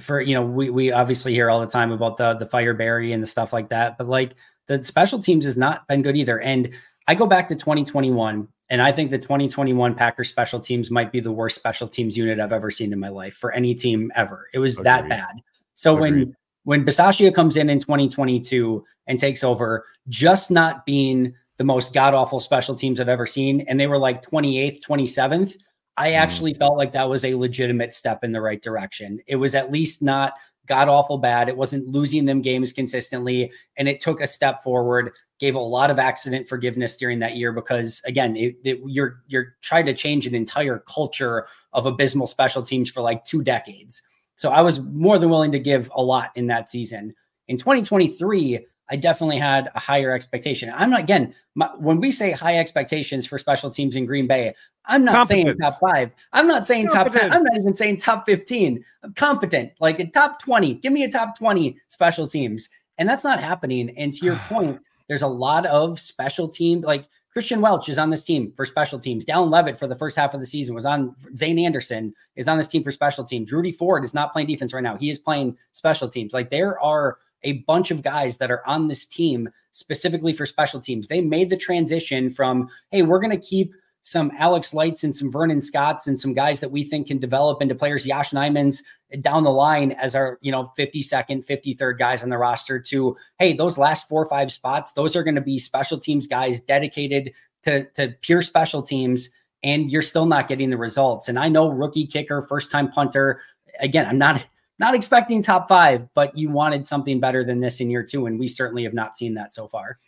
for 0.00 0.20
you 0.20 0.34
know, 0.34 0.42
we 0.42 0.70
we 0.70 0.92
obviously 0.92 1.32
hear 1.32 1.50
all 1.50 1.60
the 1.60 1.66
time 1.66 1.92
about 1.92 2.16
the 2.16 2.34
the 2.34 2.46
fire 2.46 2.72
and 2.78 3.22
the 3.22 3.26
stuff 3.26 3.52
like 3.52 3.70
that, 3.70 3.98
but 3.98 4.06
like 4.06 4.34
the 4.68 4.82
special 4.82 5.18
teams 5.18 5.44
has 5.44 5.56
not 5.56 5.88
been 5.88 6.02
good 6.02 6.16
either. 6.16 6.40
And 6.40 6.70
I 7.08 7.14
go 7.14 7.26
back 7.26 7.48
to 7.48 7.56
2021, 7.56 8.46
and 8.68 8.82
I 8.82 8.92
think 8.92 9.10
the 9.10 9.18
2021 9.18 9.94
Packers 9.94 10.28
special 10.28 10.60
teams 10.60 10.90
might 10.90 11.10
be 11.10 11.20
the 11.20 11.32
worst 11.32 11.56
special 11.56 11.88
teams 11.88 12.16
unit 12.16 12.38
I've 12.38 12.52
ever 12.52 12.70
seen 12.70 12.92
in 12.92 13.00
my 13.00 13.08
life 13.08 13.34
for 13.34 13.50
any 13.52 13.74
team 13.74 14.12
ever. 14.14 14.46
It 14.52 14.58
was 14.58 14.74
Agreed. 14.74 14.84
that 14.84 15.08
bad. 15.08 15.36
So 15.74 15.96
Agreed. 15.96 16.12
when 16.12 16.36
when 16.64 16.84
Bisaccia 16.84 17.34
comes 17.34 17.56
in 17.56 17.70
in 17.70 17.78
2022 17.78 18.84
and 19.06 19.18
takes 19.18 19.42
over, 19.42 19.86
just 20.08 20.50
not 20.50 20.84
being 20.84 21.32
the 21.56 21.64
most 21.64 21.94
god 21.94 22.12
awful 22.12 22.40
special 22.40 22.74
teams 22.74 23.00
I've 23.00 23.08
ever 23.08 23.26
seen, 23.26 23.62
and 23.62 23.80
they 23.80 23.86
were 23.86 23.98
like 23.98 24.22
28th, 24.22 24.82
27th. 24.86 25.56
I 25.96 26.10
mm. 26.10 26.14
actually 26.16 26.52
mm. 26.52 26.58
felt 26.58 26.76
like 26.76 26.92
that 26.92 27.08
was 27.08 27.24
a 27.24 27.34
legitimate 27.34 27.94
step 27.94 28.22
in 28.22 28.32
the 28.32 28.42
right 28.42 28.60
direction. 28.60 29.18
It 29.26 29.36
was 29.36 29.54
at 29.54 29.72
least 29.72 30.02
not 30.02 30.34
god 30.68 30.88
awful 30.88 31.18
bad. 31.18 31.48
It 31.48 31.56
wasn't 31.56 31.88
losing 31.88 32.24
them 32.24 32.42
games 32.42 32.72
consistently, 32.72 33.50
and 33.76 33.88
it 33.88 34.00
took 34.00 34.20
a 34.20 34.26
step 34.26 34.62
forward. 34.62 35.12
Gave 35.40 35.54
a 35.54 35.60
lot 35.60 35.90
of 35.90 35.98
accident 35.98 36.48
forgiveness 36.48 36.96
during 36.96 37.18
that 37.20 37.36
year 37.36 37.52
because 37.52 38.02
again, 38.04 38.36
it, 38.36 38.56
it, 38.64 38.80
you're 38.86 39.22
you're 39.26 39.56
trying 39.62 39.86
to 39.86 39.94
change 39.94 40.26
an 40.26 40.34
entire 40.34 40.80
culture 40.80 41.46
of 41.72 41.86
abysmal 41.86 42.26
special 42.26 42.62
teams 42.62 42.90
for 42.90 43.00
like 43.00 43.24
two 43.24 43.42
decades. 43.42 44.02
So 44.36 44.50
I 44.50 44.62
was 44.62 44.80
more 44.80 45.18
than 45.18 45.30
willing 45.30 45.52
to 45.52 45.58
give 45.58 45.90
a 45.94 46.02
lot 46.02 46.30
in 46.36 46.46
that 46.46 46.70
season. 46.70 47.14
In 47.48 47.56
2023, 47.56 48.66
I 48.90 48.96
definitely 48.96 49.38
had 49.38 49.70
a 49.74 49.80
higher 49.80 50.12
expectation. 50.12 50.72
I'm 50.74 50.90
not 50.90 51.00
again 51.00 51.34
my, 51.54 51.68
when 51.78 52.00
we 52.00 52.10
say 52.10 52.30
high 52.32 52.58
expectations 52.58 53.26
for 53.26 53.38
special 53.38 53.70
teams 53.70 53.96
in 53.96 54.06
Green 54.06 54.26
Bay. 54.26 54.54
I'm 54.86 55.04
not 55.04 55.28
saying 55.28 55.56
top 55.58 55.74
five. 55.80 56.10
I'm 56.32 56.46
not 56.46 56.66
saying 56.66 56.88
top 56.88 57.12
ten. 57.12 57.30
I'm 57.32 57.42
not 57.42 57.56
even 57.58 57.74
saying 57.74 57.98
top 57.98 58.24
fifteen. 58.24 58.84
I'm 59.02 59.12
competent, 59.14 59.72
like 59.80 59.98
a 59.98 60.06
top 60.06 60.40
twenty. 60.40 60.74
Give 60.74 60.92
me 60.92 61.04
a 61.04 61.10
top 61.10 61.36
twenty 61.36 61.76
special 61.88 62.26
teams, 62.26 62.68
and 62.96 63.08
that's 63.08 63.24
not 63.24 63.40
happening. 63.40 63.90
And 63.96 64.12
to 64.14 64.24
your 64.24 64.36
point, 64.48 64.80
there's 65.08 65.22
a 65.22 65.28
lot 65.28 65.66
of 65.66 66.00
special 66.00 66.48
team 66.48 66.80
like. 66.80 67.06
Christian 67.30 67.60
Welch 67.60 67.88
is 67.88 67.98
on 67.98 68.10
this 68.10 68.24
team 68.24 68.52
for 68.56 68.64
special 68.64 68.98
teams. 68.98 69.24
Dallin 69.24 69.50
Leavitt 69.50 69.78
for 69.78 69.86
the 69.86 69.94
first 69.94 70.16
half 70.16 70.34
of 70.34 70.40
the 70.40 70.46
season 70.46 70.74
was 70.74 70.86
on. 70.86 71.14
Zayne 71.36 71.58
Anderson 71.64 72.12
is 72.34 72.48
on 72.48 72.56
this 72.56 72.66
team 72.68 72.82
for 72.82 72.90
special 72.90 73.22
teams. 73.22 73.52
Rudy 73.52 73.70
Ford 73.70 74.02
is 74.02 74.12
not 74.12 74.32
playing 74.32 74.48
defense 74.48 74.72
right 74.72 74.82
now. 74.82 74.96
He 74.96 75.08
is 75.08 75.20
playing 75.20 75.56
special 75.70 76.08
teams. 76.08 76.32
Like 76.32 76.50
there 76.50 76.80
are 76.80 77.18
a 77.42 77.64
bunch 77.66 77.90
of 77.90 78.02
guys 78.02 78.38
that 78.38 78.50
are 78.50 78.66
on 78.66 78.88
this 78.88 79.06
team 79.06 79.48
specifically 79.72 80.32
for 80.32 80.46
special 80.46 80.80
teams. 80.80 81.08
They 81.08 81.20
made 81.20 81.50
the 81.50 81.56
transition 81.56 82.30
from, 82.30 82.68
hey, 82.90 83.02
we're 83.02 83.20
going 83.20 83.38
to 83.38 83.46
keep 83.46 83.72
some 84.02 84.32
Alex 84.38 84.72
Lights 84.72 85.04
and 85.04 85.14
some 85.14 85.30
Vernon 85.30 85.60
Scotts 85.60 86.06
and 86.06 86.18
some 86.18 86.32
guys 86.32 86.60
that 86.60 86.70
we 86.70 86.82
think 86.82 87.08
can 87.08 87.18
develop 87.18 87.60
into 87.60 87.74
players, 87.74 88.06
Yosh 88.06 88.30
Nijman's 88.30 88.82
down 89.20 89.44
the 89.44 89.50
line 89.50 89.92
as 89.92 90.14
our, 90.14 90.38
you 90.40 90.50
know, 90.50 90.72
52nd, 90.78 91.46
53rd 91.46 91.98
guys 91.98 92.22
on 92.22 92.30
the 92.30 92.38
roster 92.38 92.80
to, 92.80 93.16
hey, 93.38 93.52
those 93.52 93.76
last 93.76 94.08
four 94.08 94.22
or 94.22 94.28
five 94.28 94.50
spots, 94.50 94.92
those 94.92 95.14
are 95.14 95.22
going 95.22 95.34
to 95.34 95.40
be 95.40 95.58
special 95.58 95.98
teams 95.98 96.26
guys 96.26 96.60
dedicated 96.60 97.32
to, 97.62 97.84
to 97.92 98.14
pure 98.22 98.40
special 98.40 98.82
teams. 98.82 99.28
And 99.62 99.90
you're 99.90 100.02
still 100.02 100.26
not 100.26 100.48
getting 100.48 100.70
the 100.70 100.76
results. 100.76 101.28
And 101.28 101.38
I 101.38 101.48
know 101.48 101.68
rookie 101.68 102.06
kicker, 102.06 102.42
first 102.42 102.70
time 102.70 102.90
punter. 102.90 103.40
Again, 103.80 104.06
I'm 104.06 104.18
not 104.18 104.46
not 104.78 104.94
expecting 104.94 105.42
top 105.42 105.68
five, 105.68 106.08
but 106.14 106.36
you 106.36 106.50
wanted 106.50 106.86
something 106.86 107.20
better 107.20 107.44
than 107.44 107.60
this 107.60 107.80
in 107.80 107.90
year 107.90 108.02
two. 108.02 108.26
And 108.26 108.38
we 108.38 108.48
certainly 108.48 108.84
have 108.84 108.94
not 108.94 109.16
seen 109.16 109.34
that 109.34 109.52
so 109.52 109.68
far. 109.68 109.98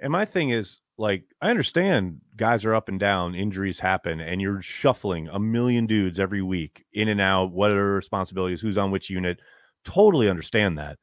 And 0.00 0.12
my 0.12 0.24
thing 0.24 0.50
is, 0.50 0.80
like, 0.98 1.24
I 1.40 1.50
understand 1.50 2.20
guys 2.36 2.64
are 2.64 2.74
up 2.74 2.88
and 2.88 2.98
down, 2.98 3.34
injuries 3.34 3.78
happen, 3.78 4.20
and 4.20 4.40
you're 4.40 4.62
shuffling 4.62 5.28
a 5.28 5.38
million 5.38 5.86
dudes 5.86 6.18
every 6.18 6.42
week 6.42 6.84
in 6.92 7.08
and 7.08 7.20
out, 7.20 7.52
what 7.52 7.70
are 7.70 7.94
responsibilities, 7.94 8.60
who's 8.60 8.78
on 8.78 8.90
which 8.90 9.10
unit. 9.10 9.40
Totally 9.84 10.28
understand 10.28 10.78
that. 10.78 10.98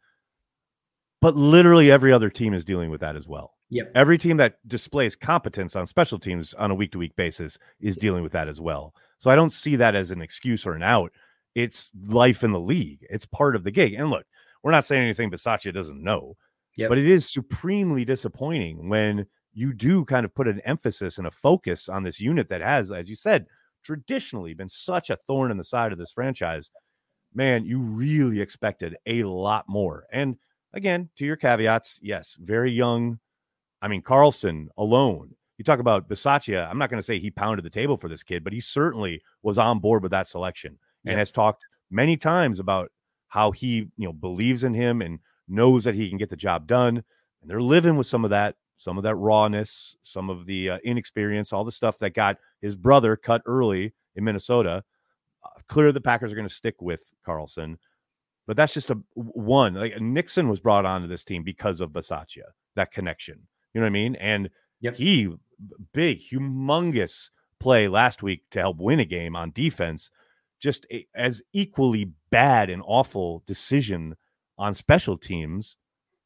But 1.22 1.36
literally 1.36 1.90
every 1.90 2.12
other 2.12 2.30
team 2.30 2.54
is 2.54 2.66
dealing 2.66 2.90
with 2.90 3.02
that 3.02 3.16
as 3.16 3.28
well. 3.28 3.54
Yep. 3.70 3.92
Every 3.96 4.18
team 4.18 4.38
that 4.38 4.58
displays 4.68 5.16
competence 5.16 5.76
on 5.76 5.88
special 5.88 6.20
teams 6.20 6.54
on 6.56 6.70
a 6.70 6.76
week 6.76 6.92
to 6.92 6.98
week 6.98 7.16
basis 7.16 7.58
is 7.80 7.96
dealing 7.96 8.24
with 8.24 8.34
that 8.34 8.48
as 8.48 8.60
well. 8.60 8.94
So 9.20 9.32
I 9.32 9.36
don't 9.36 9.54
see 9.54 9.76
that 9.78 9.96
as 9.96 10.12
an 10.12 10.22
excuse 10.22 10.66
or 10.66 10.74
an 10.74 10.84
out 10.84 11.12
it's 11.56 11.92
life 12.06 12.44
in 12.44 12.52
the 12.52 12.60
league. 12.60 13.06
It's 13.10 13.26
part 13.26 13.56
of 13.56 13.64
the 13.64 13.72
gig. 13.72 13.94
And 13.94 14.10
look, 14.10 14.26
we're 14.62 14.72
not 14.72 14.86
saying 14.86 15.04
anything 15.04 15.32
Bisaccia 15.32 15.74
doesn't 15.74 16.02
know, 16.02 16.36
yep. 16.76 16.90
but 16.90 16.98
it 16.98 17.06
is 17.06 17.30
supremely 17.30 18.06
disappointing 18.06 18.90
when 18.90 19.26
you 19.54 19.74
do 19.74 20.04
kind 20.06 20.26
of 20.26 20.34
put 20.34 20.48
an 20.48 20.62
emphasis 20.62 21.18
and 21.18 21.28
a 21.28 21.32
focus 21.32 21.90
on 21.90 22.04
this 22.04 22.20
unit 22.20 22.50
that 22.50 22.62
has, 22.62 22.92
as 22.92 23.10
you 23.10 23.16
said, 23.16 23.46
traditionally 23.84 24.54
been 24.54 24.70
such 24.70 25.10
a 25.10 25.18
thorn 25.18 25.52
in 25.52 25.58
the 25.58 25.64
side 25.64 25.92
of 25.92 25.98
this 25.98 26.12
franchise. 26.12 26.72
Man, 27.36 27.66
you 27.66 27.80
really 27.80 28.42
expected 28.42 28.96
a 29.06 29.24
lot 29.24 29.66
more. 29.68 30.06
And 30.12 30.38
again, 30.74 31.10
to 31.18 31.26
your 31.26 31.36
caveats, 31.36 32.00
yes, 32.02 32.38
very 32.40 32.72
young. 32.72 33.20
I 33.82 33.88
mean, 33.88 34.02
Carlson 34.02 34.70
alone 34.78 35.36
you 35.58 35.64
talk 35.64 35.80
about 35.80 36.10
Bisaccia. 36.10 36.70
I'm 36.70 36.78
not 36.78 36.90
going 36.90 37.00
to 37.00 37.06
say 37.06 37.20
he 37.20 37.32
pounded 37.32 37.64
the 37.64 37.70
table 37.70 37.98
for 37.98 38.10
this 38.10 38.24
kid, 38.24 38.44
but 38.44 38.54
he 38.54 38.60
certainly 38.60 39.22
was 39.44 39.58
on 39.58 39.80
board 39.80 40.02
with 40.02 40.12
that 40.12 40.28
selection 40.28 40.78
and 41.06 41.18
has 41.18 41.32
talked 41.32 41.66
many 41.92 42.18
times 42.18 42.60
about 42.60 42.92
how 43.28 43.52
he, 43.52 43.90
you 43.98 44.08
know, 44.08 44.14
believes 44.14 44.64
in 44.64 44.74
him 44.74 45.02
and 45.02 45.20
knows 45.48 45.84
that 45.84 45.96
he 45.96 46.10
can 46.10 46.18
get 46.18 46.30
the 46.30 46.36
job 46.36 46.68
done. 46.68 47.04
And 47.42 47.50
they're 47.50 47.62
living 47.62 47.98
with 47.98 48.08
some 48.08 48.24
of 48.24 48.30
that, 48.30 48.56
some 48.78 48.98
of 48.98 49.04
that 49.04 49.16
rawness, 49.16 49.98
some 50.02 50.30
of 50.30 50.46
the 50.46 50.72
uh, 50.72 50.78
inexperience, 50.84 51.52
all 51.52 51.64
the 51.64 51.72
stuff 51.72 52.00
that 52.00 52.14
got 52.14 52.38
his 52.62 52.76
brother 52.76 53.16
cut 53.16 53.42
early 53.46 53.94
in 54.16 54.24
Minnesota. 54.24 54.84
Uh, 55.44 55.60
clear 55.68 55.92
the 55.92 56.02
Packers 56.02 56.32
are 56.32 56.36
going 56.36 56.48
to 56.48 56.54
stick 56.54 56.82
with 56.82 57.02
Carlson, 57.26 57.78
but 58.48 58.56
that's 58.56 58.74
just 58.74 58.90
a 58.90 58.98
one. 59.14 59.74
Like 59.74 60.00
Nixon 60.00 60.48
was 60.48 60.60
brought 60.60 60.86
onto 60.86 61.08
this 61.08 61.26
team 61.26 61.44
because 61.44 61.82
of 61.82 61.92
Bisaccia, 61.92 62.52
that 62.76 62.92
connection. 62.92 63.40
You 63.74 63.82
know 63.82 63.86
what 63.86 63.90
I 63.90 63.94
mean? 63.94 64.16
And 64.16 64.50
yep. 64.80 64.96
he 64.96 65.34
big, 65.94 66.22
humongous 66.22 67.30
play 67.60 67.88
last 67.88 68.24
week 68.24 68.44
to 68.52 68.60
help 68.60 68.78
win 68.78 69.00
a 69.00 69.06
game 69.06 69.36
on 69.36 69.52
defense. 69.52 70.12
Just 70.64 70.86
a, 70.90 71.06
as 71.14 71.42
equally 71.52 72.10
bad 72.30 72.70
and 72.70 72.82
awful 72.86 73.44
decision 73.46 74.16
on 74.58 74.74
special 74.74 75.18
teams 75.18 75.76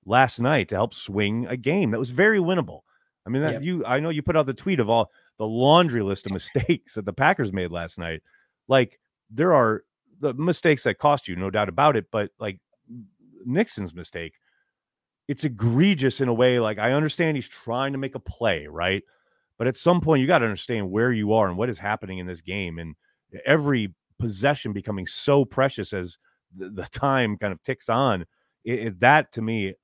last 0.05 0.39
night 0.39 0.69
to 0.69 0.75
help 0.75 0.93
swing 0.93 1.47
a 1.47 1.57
game 1.57 1.89
that 1.91 1.99
was 1.99 2.11
very 2.11 2.37
winnable. 2.39 2.81
I 3.25 3.29
mean, 3.29 3.41
that 3.41 3.53
yep. 3.53 3.63
you 3.63 3.83
I 3.83 3.99
know 3.99 4.09
you 4.09 4.21
put 4.21 4.37
out 4.37 4.45
the 4.45 4.53
tweet 4.53 4.79
of 4.79 4.89
all 4.89 5.09
the 5.39 5.47
laundry 5.47 6.03
list 6.03 6.27
of 6.27 6.31
mistakes 6.33 6.93
that 6.93 7.05
the 7.05 7.13
Packers 7.13 7.51
made 7.51 7.71
last 7.71 7.97
night. 7.97 8.21
Like 8.67 8.99
there 9.31 9.53
are 9.53 9.83
the 10.19 10.33
mistakes 10.33 10.83
that 10.83 10.99
cost 10.99 11.27
you, 11.27 11.35
no 11.35 11.49
doubt 11.49 11.67
about 11.67 11.95
it, 11.95 12.05
but 12.11 12.29
like 12.39 12.59
Nixon's 13.45 13.95
mistake, 13.95 14.33
it's 15.27 15.43
egregious 15.43 16.21
in 16.21 16.27
a 16.27 16.33
way. 16.33 16.59
Like 16.59 16.77
I 16.77 16.93
understand 16.93 17.37
he's 17.37 17.49
trying 17.49 17.93
to 17.93 17.97
make 17.97 18.15
a 18.15 18.19
play, 18.19 18.67
right? 18.67 19.03
But 19.57 19.67
at 19.67 19.75
some 19.75 19.99
point, 20.01 20.21
you 20.21 20.27
got 20.27 20.39
to 20.39 20.45
understand 20.45 20.91
where 20.91 21.11
you 21.11 21.33
are 21.33 21.47
and 21.47 21.57
what 21.57 21.69
is 21.69 21.79
happening 21.79 22.19
in 22.19 22.27
this 22.27 22.41
game, 22.41 22.77
and 22.77 22.95
every 23.45 23.93
possession 24.19 24.73
becoming 24.73 25.07
so 25.07 25.45
precious 25.45 25.93
as 25.93 26.17
the, 26.55 26.69
the 26.69 26.85
time 26.85 27.37
kind 27.37 27.53
of 27.53 27.61
ticks 27.63 27.89
on. 27.89 28.25
It, 28.63 28.79
it, 28.79 28.99
that 28.99 29.31
to 29.33 29.41
me, 29.41 29.75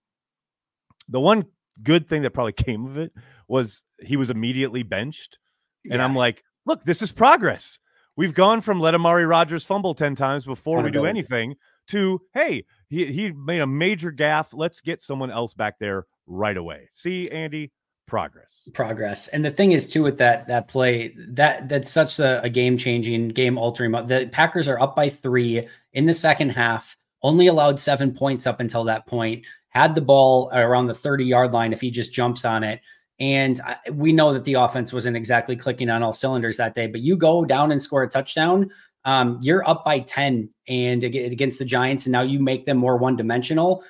the 1.08 1.19
one 1.19 1.46
good 1.82 2.08
thing 2.08 2.22
that 2.24 2.32
probably 2.32 2.54
came 2.54 2.86
of 2.86 2.98
it 2.98 3.12
was 3.48 3.84
he 4.00 4.17
was 4.17 4.30
immediately 4.30 4.84
benched. 4.84 5.38
And 5.86 5.96
yeah. 5.96 6.04
I'm 6.04 6.15
like, 6.15 6.43
look, 6.65 6.84
this 6.84 7.02
is 7.02 7.12
progress. 7.12 7.80
We've 8.15 8.34
gone 8.34 8.62
from 8.62 8.80
let 8.80 8.93
Amari 8.93 9.26
Rogers 9.26 9.63
fumble 9.63 9.96
10 9.96 10.15
times 10.15 10.46
before 10.46 10.84
we 10.84 10.91
do 10.91 11.06
anything 11.06 11.56
to, 11.88 12.22
hey, 12.34 12.65
he, 12.88 13.12
he 13.12 13.32
made 13.32 13.62
a 13.62 13.67
major 13.67 14.12
gaffe. 14.12 14.50
Let's 14.54 14.82
get 14.82 15.02
someone 15.02 15.32
else 15.32 15.56
back 15.56 15.80
there 15.80 16.06
right 16.28 16.56
away. 16.56 16.89
See, 16.91 17.28
Andy, 17.32 17.72
progress. 18.08 18.68
Progress. 18.74 19.28
And 19.28 19.44
the 19.44 19.52
thing 19.52 19.72
is, 19.72 19.89
too, 19.89 20.04
with 20.04 20.18
that 20.18 20.48
that 20.48 20.68
play, 20.68 21.13
that 21.18 21.70
that's 21.70 21.92
such 21.92 22.20
a, 22.20 22.42
a 22.42 22.50
game 22.50 22.78
changing, 22.78 23.30
game 23.30 23.58
altering. 23.58 23.92
The 23.92 24.30
Packers 24.32 24.68
are 24.68 24.80
up 24.80 24.96
by 24.96 25.10
three 25.10 25.68
in 25.94 26.06
the 26.06 26.13
second 26.13 26.52
half, 26.52 26.98
only 27.22 27.48
allowed 27.48 27.80
seven 27.80 28.13
points 28.13 28.48
up 28.48 28.60
until 28.60 28.84
that 28.86 29.08
point, 29.08 29.46
had 29.70 29.96
the 29.96 30.02
ball 30.02 30.50
around 30.54 30.88
the 30.88 30.96
30 30.96 31.26
yard 31.26 31.52
line 31.52 31.74
if 31.74 31.82
he 31.82 31.92
just 31.92 32.13
jumps 32.13 32.46
on 32.46 32.63
it. 32.63 32.82
And 33.20 33.62
we 33.92 34.12
know 34.12 34.34
that 34.34 34.44
the 34.44 34.56
offense 34.56 34.92
wasn't 34.92 35.16
exactly 35.16 35.56
clicking 35.56 35.89
on 35.89 36.04
all 36.04 36.13
cylinders 36.13 36.58
that 36.58 36.76
day, 36.76 36.88
but 36.88 37.02
you 37.02 37.16
go 37.16 37.46
down 37.46 37.72
and 37.72 37.82
score 37.82 38.04
a 38.04 38.10
touchdown. 38.10 38.72
Um, 39.06 39.39
you're 39.42 39.68
up 39.68 39.86
by 39.86 40.00
10 40.00 40.50
and 40.68 41.04
against 41.04 41.60
the 41.60 41.66
Giants, 41.66 42.06
and 42.06 42.12
now 42.12 42.22
you 42.22 42.39
make 42.39 42.66
them 42.66 42.78
more 42.78 42.98
one 42.98 43.16
dimensional. 43.16 43.84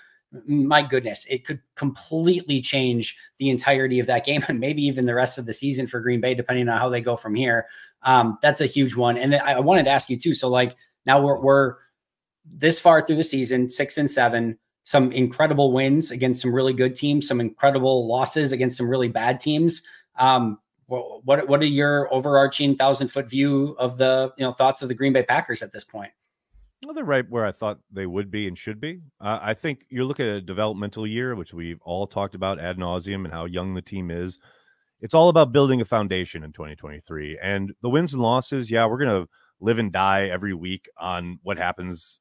My 0.48 0.82
goodness, 0.82 1.26
it 1.30 1.46
could 1.46 1.62
completely 1.76 2.62
change 2.62 3.18
the 3.38 3.50
entirety 3.50 4.00
of 4.00 4.08
that 4.08 4.26
game 4.26 4.44
and 4.48 4.60
maybe 4.60 4.84
even 4.84 5.06
the 5.06 5.16
rest 5.16 5.38
of 5.38 5.46
the 5.46 5.54
season 5.54 5.88
for 5.88 6.00
Green 6.00 6.22
Bay, 6.22 6.34
depending 6.34 6.68
on 6.70 6.80
how 6.80 6.90
they 6.90 7.02
go 7.02 7.16
from 7.16 7.36
here. 7.36 7.68
Um, 8.02 8.38
that's 8.42 8.62
a 8.62 8.66
huge 8.66 8.96
one. 8.96 9.18
And 9.18 9.36
I 9.36 9.60
wanted 9.60 9.86
to 9.86 9.92
ask 9.92 10.10
you 10.10 10.18
too. 10.18 10.34
So, 10.34 10.50
like, 10.50 10.76
now 11.06 11.22
we're, 11.22 11.40
we're 11.40 11.76
this 12.46 12.80
far 12.80 13.02
through 13.02 13.16
the 13.18 13.24
season, 13.24 13.70
six 13.70 13.98
and 13.98 14.10
seven, 14.10 14.58
some 14.84 15.12
incredible 15.12 15.72
wins 15.72 16.12
against 16.12 16.42
some 16.42 16.54
really 16.54 16.74
good 16.74 16.96
teams, 16.96 17.28
some 17.28 17.40
incredible 17.40 18.08
losses 18.08 18.52
against 18.52 18.78
some 18.78 18.90
really 18.90 19.08
bad 19.08 19.40
teams. 19.40 19.82
Um, 20.18 20.60
what 20.88 21.48
what 21.48 21.62
are 21.62 21.66
your 21.66 22.14
overarching 22.14 22.76
thousand 22.76 23.08
foot 23.08 23.30
view 23.30 23.76
of 23.80 23.98
the 23.98 24.34
you 24.38 24.44
know 24.44 24.52
thoughts 24.52 24.82
of 24.82 24.90
the 24.90 24.94
Green 24.94 25.14
Bay 25.14 25.24
Packers 25.24 25.62
at 25.62 25.72
this 25.72 25.84
point? 25.84 26.12
Well, 26.84 26.94
they're 26.94 27.04
right 27.04 27.30
where 27.30 27.46
I 27.46 27.52
thought 27.52 27.80
they 27.92 28.06
would 28.06 28.30
be 28.30 28.48
and 28.48 28.58
should 28.58 28.82
be. 28.82 29.00
Uh, 29.22 29.40
I 29.42 29.54
think 29.54 29.86
you're 29.90 30.06
looking 30.06 30.28
at 30.28 30.36
a 30.36 30.42
developmental 30.42 31.08
year, 31.08 31.36
which 31.36 31.54
we've 31.54 31.82
all 31.82 32.08
talked 32.08 32.36
about 32.36 32.60
ad 32.60 32.78
nauseum 32.78 33.24
and 33.24 33.34
how 33.34 33.46
young 33.46 33.74
the 33.74 33.82
team 33.82 34.12
is. 34.12 34.40
It's 35.00 35.14
all 35.14 35.30
about 35.30 35.52
building 35.52 35.82
a 35.82 35.86
foundation 35.86 36.44
in 36.44 36.52
2023, 36.54 37.40
and 37.42 37.74
the 37.82 37.90
wins 37.90 38.14
and 38.14 38.22
losses. 38.22 38.72
Yeah, 38.72 38.86
we're 38.86 38.98
gonna 38.98 39.26
live 39.60 39.80
and 39.80 39.92
die 39.92 40.28
every 40.28 40.54
week 40.54 40.90
on 40.98 41.40
what 41.44 41.58
happens 41.58 42.20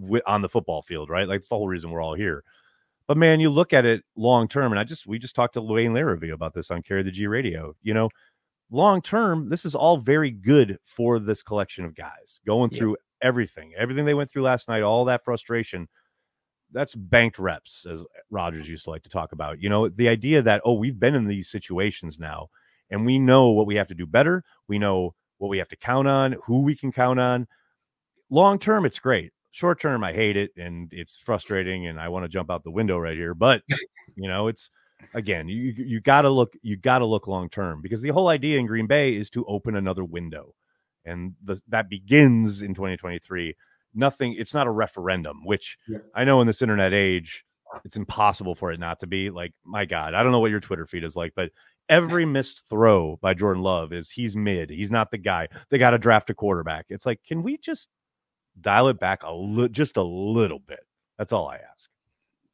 w- 0.00 0.22
on 0.26 0.42
the 0.42 0.48
football 0.48 0.82
field, 0.82 1.10
right? 1.10 1.28
Like 1.28 1.38
it's 1.38 1.48
the 1.48 1.56
whole 1.56 1.68
reason 1.68 1.90
we're 1.90 2.02
all 2.02 2.14
here. 2.14 2.44
But 3.06 3.16
man, 3.16 3.40
you 3.40 3.50
look 3.50 3.72
at 3.72 3.84
it 3.84 4.02
long 4.16 4.48
term, 4.48 4.72
and 4.72 4.78
I 4.78 4.84
just 4.84 5.06
we 5.06 5.18
just 5.18 5.34
talked 5.34 5.54
to 5.54 5.62
Wayne 5.62 5.92
Larrivee 5.92 6.32
about 6.32 6.54
this 6.54 6.70
on 6.70 6.82
Carry 6.82 7.02
the 7.02 7.10
G 7.10 7.26
Radio. 7.26 7.74
You 7.82 7.94
know, 7.94 8.08
long 8.70 9.02
term, 9.02 9.48
this 9.48 9.64
is 9.64 9.74
all 9.74 9.98
very 9.98 10.30
good 10.30 10.78
for 10.84 11.18
this 11.18 11.42
collection 11.42 11.84
of 11.84 11.94
guys 11.94 12.40
going 12.46 12.70
yeah. 12.70 12.78
through 12.78 12.96
everything, 13.22 13.72
everything 13.76 14.04
they 14.04 14.14
went 14.14 14.30
through 14.30 14.42
last 14.42 14.68
night, 14.68 14.82
all 14.82 15.04
that 15.06 15.24
frustration. 15.24 15.88
That's 16.72 16.94
banked 16.94 17.38
reps, 17.38 17.86
as 17.90 18.04
Rogers 18.30 18.68
used 18.68 18.84
to 18.84 18.90
like 18.90 19.02
to 19.02 19.10
talk 19.10 19.32
about. 19.32 19.60
You 19.60 19.68
know, 19.68 19.88
the 19.88 20.08
idea 20.08 20.42
that 20.42 20.62
oh, 20.64 20.72
we've 20.74 20.98
been 20.98 21.14
in 21.14 21.26
these 21.26 21.48
situations 21.48 22.18
now, 22.18 22.48
and 22.90 23.04
we 23.04 23.18
know 23.18 23.50
what 23.50 23.66
we 23.66 23.76
have 23.76 23.88
to 23.88 23.94
do 23.94 24.06
better. 24.06 24.42
We 24.68 24.78
know 24.78 25.14
what 25.38 25.48
we 25.48 25.58
have 25.58 25.68
to 25.68 25.76
count 25.76 26.08
on, 26.08 26.36
who 26.44 26.62
we 26.62 26.74
can 26.74 26.92
count 26.92 27.20
on. 27.20 27.46
Long 28.30 28.58
term, 28.58 28.86
it's 28.86 28.98
great. 28.98 29.32
Short 29.50 29.80
term, 29.80 30.02
I 30.02 30.14
hate 30.14 30.38
it 30.38 30.52
and 30.56 30.90
it's 30.92 31.18
frustrating, 31.18 31.86
and 31.86 32.00
I 32.00 32.08
want 32.08 32.24
to 32.24 32.28
jump 32.28 32.50
out 32.50 32.64
the 32.64 32.70
window 32.70 32.96
right 32.96 33.16
here. 33.16 33.34
But 33.34 33.62
you 34.16 34.28
know, 34.28 34.48
it's 34.48 34.70
again, 35.14 35.48
you 35.48 35.74
you 35.76 36.00
got 36.00 36.22
to 36.22 36.30
look 36.30 36.54
you 36.62 36.76
got 36.76 36.98
to 37.00 37.06
look 37.06 37.26
long 37.26 37.48
term 37.48 37.82
because 37.82 38.00
the 38.00 38.10
whole 38.10 38.28
idea 38.28 38.58
in 38.58 38.66
Green 38.66 38.86
Bay 38.86 39.14
is 39.14 39.30
to 39.30 39.44
open 39.46 39.76
another 39.76 40.04
window, 40.04 40.54
and 41.04 41.34
the, 41.42 41.60
that 41.68 41.88
begins 41.88 42.62
in 42.62 42.74
2023. 42.74 43.54
Nothing. 43.94 44.34
It's 44.38 44.54
not 44.54 44.66
a 44.66 44.70
referendum, 44.70 45.44
which 45.44 45.78
yeah. 45.88 45.98
I 46.14 46.24
know 46.24 46.40
in 46.40 46.46
this 46.46 46.62
internet 46.62 46.94
age, 46.94 47.44
it's 47.84 47.96
impossible 47.96 48.54
for 48.54 48.72
it 48.72 48.80
not 48.80 49.00
to 49.00 49.06
be. 49.06 49.30
Like, 49.30 49.52
my 49.64 49.84
God, 49.84 50.14
I 50.14 50.22
don't 50.22 50.32
know 50.32 50.40
what 50.40 50.50
your 50.50 50.60
Twitter 50.60 50.86
feed 50.86 51.04
is 51.04 51.16
like, 51.16 51.32
but 51.34 51.50
every 51.88 52.24
missed 52.24 52.68
throw 52.68 53.18
by 53.20 53.34
Jordan 53.34 53.62
Love 53.62 53.92
is 53.92 54.10
he's 54.10 54.36
mid. 54.36 54.70
He's 54.70 54.90
not 54.90 55.10
the 55.10 55.18
guy. 55.18 55.48
They 55.70 55.78
got 55.78 55.90
to 55.90 55.98
draft 55.98 56.30
a 56.30 56.34
quarterback. 56.34 56.86
It's 56.88 57.06
like, 57.06 57.20
can 57.26 57.42
we 57.42 57.58
just 57.58 57.88
dial 58.60 58.88
it 58.88 59.00
back 59.00 59.22
a 59.22 59.32
li- 59.32 59.68
just 59.68 59.96
a 59.96 60.02
little 60.02 60.58
bit? 60.58 60.80
That's 61.18 61.32
all 61.32 61.48
I 61.48 61.56
ask. 61.56 61.90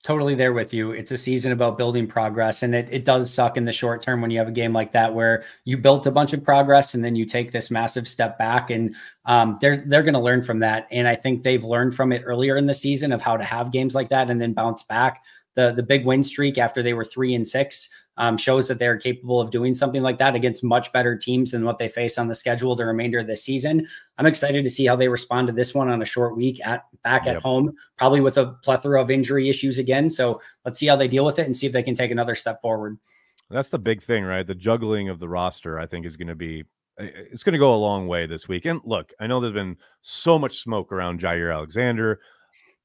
Totally 0.04 0.36
there 0.36 0.52
with 0.52 0.72
you. 0.72 0.92
It's 0.92 1.10
a 1.10 1.18
season 1.18 1.50
about 1.50 1.76
building 1.76 2.06
progress, 2.06 2.62
and 2.62 2.72
it, 2.72 2.88
it 2.90 3.04
does 3.04 3.34
suck 3.34 3.56
in 3.56 3.64
the 3.64 3.72
short 3.72 4.00
term 4.00 4.20
when 4.20 4.30
you 4.30 4.38
have 4.38 4.46
a 4.46 4.52
game 4.52 4.72
like 4.72 4.92
that 4.92 5.12
where 5.12 5.44
you 5.64 5.76
built 5.76 6.06
a 6.06 6.12
bunch 6.12 6.32
of 6.32 6.44
progress 6.44 6.94
and 6.94 7.04
then 7.04 7.16
you 7.16 7.26
take 7.26 7.50
this 7.50 7.68
massive 7.68 8.06
step 8.06 8.38
back. 8.38 8.70
And 8.70 8.94
um, 9.24 9.58
they're 9.60 9.78
they're 9.78 10.04
going 10.04 10.14
to 10.14 10.20
learn 10.20 10.42
from 10.42 10.60
that, 10.60 10.86
and 10.92 11.08
I 11.08 11.16
think 11.16 11.42
they've 11.42 11.64
learned 11.64 11.94
from 11.94 12.12
it 12.12 12.22
earlier 12.24 12.56
in 12.56 12.66
the 12.66 12.74
season 12.74 13.10
of 13.10 13.22
how 13.22 13.36
to 13.36 13.42
have 13.42 13.72
games 13.72 13.96
like 13.96 14.10
that 14.10 14.30
and 14.30 14.40
then 14.40 14.52
bounce 14.52 14.84
back. 14.84 15.24
The 15.56 15.72
the 15.72 15.82
big 15.82 16.06
win 16.06 16.22
streak 16.22 16.58
after 16.58 16.80
they 16.80 16.94
were 16.94 17.04
three 17.04 17.34
and 17.34 17.46
six 17.46 17.90
um, 18.18 18.36
shows 18.36 18.68
that 18.68 18.78
they're 18.78 18.98
capable 18.98 19.40
of 19.40 19.50
doing 19.50 19.74
something 19.74 20.02
like 20.02 20.18
that 20.18 20.34
against 20.34 20.64
much 20.64 20.92
better 20.92 21.16
teams 21.16 21.52
than 21.52 21.64
what 21.64 21.78
they 21.78 21.88
face 21.88 22.18
on 22.18 22.26
the 22.26 22.34
schedule 22.34 22.74
the 22.74 22.84
remainder 22.84 23.20
of 23.20 23.28
the 23.28 23.36
season. 23.36 23.86
I'm 24.18 24.26
excited 24.26 24.64
to 24.64 24.70
see 24.70 24.84
how 24.84 24.96
they 24.96 25.08
respond 25.08 25.46
to 25.46 25.52
this 25.52 25.72
one 25.72 25.88
on 25.88 26.02
a 26.02 26.04
short 26.04 26.36
week 26.36 26.60
at 26.66 26.84
back 27.04 27.26
yep. 27.26 27.36
at 27.36 27.42
home, 27.42 27.74
probably 27.96 28.20
with 28.20 28.36
a 28.36 28.56
plethora 28.64 29.00
of 29.00 29.10
injury 29.10 29.48
issues 29.48 29.78
again. 29.78 30.10
So 30.10 30.42
let's 30.64 30.80
see 30.80 30.86
how 30.86 30.96
they 30.96 31.08
deal 31.08 31.24
with 31.24 31.38
it 31.38 31.46
and 31.46 31.56
see 31.56 31.66
if 31.66 31.72
they 31.72 31.82
can 31.82 31.94
take 31.94 32.10
another 32.10 32.34
step 32.34 32.60
forward. 32.60 32.98
That's 33.50 33.70
the 33.70 33.78
big 33.78 34.02
thing, 34.02 34.24
right? 34.24 34.46
The 34.46 34.54
juggling 34.54 35.08
of 35.08 35.20
the 35.20 35.28
roster, 35.28 35.78
I 35.78 35.86
think, 35.86 36.04
is 36.04 36.16
going 36.16 36.28
to 36.28 36.34
be 36.34 36.64
it's 36.98 37.44
going 37.44 37.52
to 37.52 37.60
go 37.60 37.74
a 37.74 37.76
long 37.76 38.08
way 38.08 38.26
this 38.26 38.48
week. 38.48 38.64
And 38.64 38.80
look, 38.84 39.12
I 39.20 39.28
know 39.28 39.40
there's 39.40 39.54
been 39.54 39.76
so 40.02 40.36
much 40.36 40.58
smoke 40.58 40.90
around 40.90 41.20
Jaire 41.20 41.54
Alexander. 41.54 42.18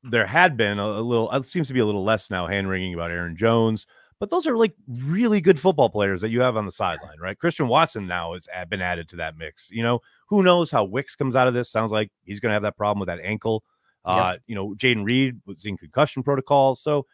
There 0.03 0.27
had 0.27 0.55
been 0.55 0.77
a, 0.77 0.85
a 0.85 1.01
little, 1.01 1.31
it 1.31 1.47
seems 1.47 1.67
to 1.69 1.73
be 1.73 1.79
a 1.79 1.85
little 1.85 2.03
less 2.03 2.29
now 2.29 2.45
hand 2.45 2.69
wringing 2.69 2.93
about 2.93 3.09
Aaron 3.09 3.35
Jones 3.35 3.87
but 4.23 4.29
those 4.29 4.47
are 4.47 4.55
like 4.55 4.71
really 4.87 5.41
good 5.41 5.59
football 5.59 5.89
players 5.89 6.21
that 6.21 6.29
you 6.29 6.39
have 6.39 6.55
on 6.55 6.65
the 6.65 6.71
sideline, 6.71 7.19
right? 7.19 7.37
Christian 7.37 7.67
Watson 7.67 8.07
now 8.07 8.31
has 8.31 8.47
been 8.69 8.81
added 8.81 9.09
to 9.09 9.17
that 9.17 9.35
mix. 9.37 9.69
You 9.69 9.83
know, 9.83 9.99
who 10.27 10.43
knows 10.43 10.71
how 10.71 10.85
Wicks 10.85 11.13
comes 11.13 11.35
out 11.35 11.49
of 11.49 11.53
this? 11.53 11.69
Sounds 11.69 11.91
like 11.91 12.09
he's 12.23 12.39
going 12.39 12.51
to 12.51 12.53
have 12.53 12.61
that 12.63 12.77
problem 12.77 13.01
with 13.01 13.07
that 13.07 13.19
ankle. 13.21 13.65
Yep. 14.07 14.15
Uh, 14.15 14.35
you 14.47 14.55
know, 14.55 14.75
Jayden 14.77 15.03
Reed 15.03 15.41
was 15.45 15.65
in 15.65 15.75
concussion 15.75 16.23
protocol. 16.23 16.73
So 16.73 17.05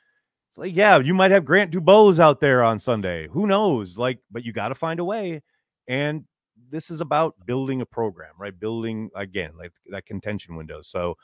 it's 0.49 0.59
like, 0.59 0.75
yeah, 0.75 0.99
you 0.99 1.15
might 1.15 1.31
have 1.31 1.45
Grant 1.45 1.71
DuBose 1.71 2.19
out 2.19 2.41
there 2.41 2.63
on 2.63 2.77
Sunday. 2.77 3.27
Who 3.27 3.47
knows? 3.47 3.97
Like, 3.97 4.19
but 4.29 4.45
you 4.45 4.53
got 4.53 4.67
to 4.67 4.75
find 4.75 4.99
a 4.99 5.03
way. 5.03 5.41
And 5.87 6.25
this 6.69 6.91
is 6.91 7.01
about 7.01 7.33
building 7.43 7.81
a 7.81 7.87
program, 7.87 8.33
right? 8.37 8.53
Building 8.59 9.09
again, 9.15 9.53
like 9.57 9.71
that 9.87 10.05
contention 10.05 10.55
window. 10.55 10.81
So 10.81 11.17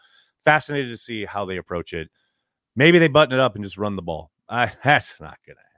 fascinated 0.46 0.90
to 0.90 0.98
see 0.98 1.26
how 1.26 1.46
they 1.46 1.58
approach 1.58 1.94
it. 1.94 2.10
Maybe 2.76 2.98
they 2.98 3.08
button 3.08 3.36
it 3.38 3.40
up 3.40 3.54
and 3.54 3.64
just 3.64 3.78
run 3.78 3.96
the 3.96 4.02
ball. 4.02 4.32
I, 4.50 4.72
that's 4.84 5.22
not 5.22 5.38
going 5.46 5.58
to 5.58 5.75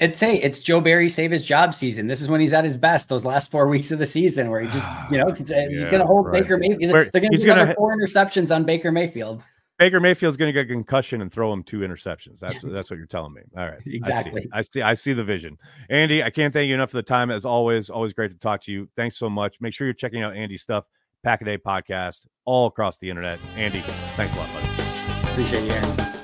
It's 0.00 0.20
hey, 0.20 0.40
it's 0.40 0.60
Joe 0.60 0.80
Barry 0.80 1.08
save 1.08 1.30
his 1.30 1.44
job 1.44 1.74
season. 1.74 2.06
This 2.06 2.20
is 2.20 2.28
when 2.28 2.40
he's 2.40 2.52
at 2.52 2.64
his 2.64 2.76
best. 2.76 3.08
Those 3.08 3.24
last 3.24 3.50
four 3.50 3.66
weeks 3.66 3.90
of 3.90 3.98
the 3.98 4.06
season, 4.06 4.50
where 4.50 4.60
he 4.60 4.68
just, 4.68 4.86
you 5.10 5.18
know, 5.18 5.32
he's, 5.32 5.50
uh, 5.50 5.66
yeah, 5.70 5.90
going 5.90 6.00
to 6.00 6.06
hold 6.06 6.26
right. 6.26 6.42
Baker 6.42 6.56
Mayfield. 6.56 6.92
Where 6.92 7.04
They're 7.12 7.20
going 7.20 7.32
to 7.32 7.38
get 7.38 7.76
four 7.76 7.96
interceptions 7.96 8.54
on 8.54 8.64
Baker 8.64 8.92
Mayfield. 8.92 9.42
Baker 9.78 10.00
Mayfield's 10.00 10.36
going 10.36 10.48
to 10.48 10.52
get 10.52 10.70
a 10.70 10.72
concussion 10.72 11.22
and 11.22 11.32
throw 11.32 11.52
him 11.52 11.62
two 11.62 11.80
interceptions. 11.80 12.40
That's 12.40 12.60
that's 12.64 12.90
what 12.90 12.96
you're 12.96 13.06
telling 13.06 13.32
me. 13.32 13.42
All 13.56 13.66
right, 13.66 13.80
exactly. 13.86 14.46
I 14.52 14.60
see, 14.60 14.82
I 14.82 14.82
see. 14.82 14.82
I 14.82 14.94
see 14.94 15.12
the 15.12 15.24
vision. 15.24 15.56
Andy, 15.88 16.22
I 16.22 16.30
can't 16.30 16.52
thank 16.52 16.68
you 16.68 16.74
enough 16.74 16.90
for 16.90 16.96
the 16.98 17.02
time. 17.02 17.30
As 17.30 17.44
always, 17.44 17.88
always 17.88 18.12
great 18.12 18.30
to 18.32 18.38
talk 18.38 18.62
to 18.62 18.72
you. 18.72 18.88
Thanks 18.96 19.16
so 19.16 19.30
much. 19.30 19.60
Make 19.60 19.74
sure 19.74 19.86
you're 19.86 19.94
checking 19.94 20.22
out 20.22 20.36
Andy's 20.36 20.62
stuff, 20.62 20.84
Pack 21.24 21.42
a 21.42 21.44
Day 21.44 21.58
podcast, 21.58 22.26
all 22.44 22.66
across 22.66 22.98
the 22.98 23.08
internet. 23.08 23.38
Andy, 23.56 23.80
thanks 24.16 24.34
a 24.34 24.38
lot, 24.38 24.48
buddy. 24.52 25.30
Appreciate 25.30 25.64
you, 25.64 25.70
Aaron. 25.70 26.17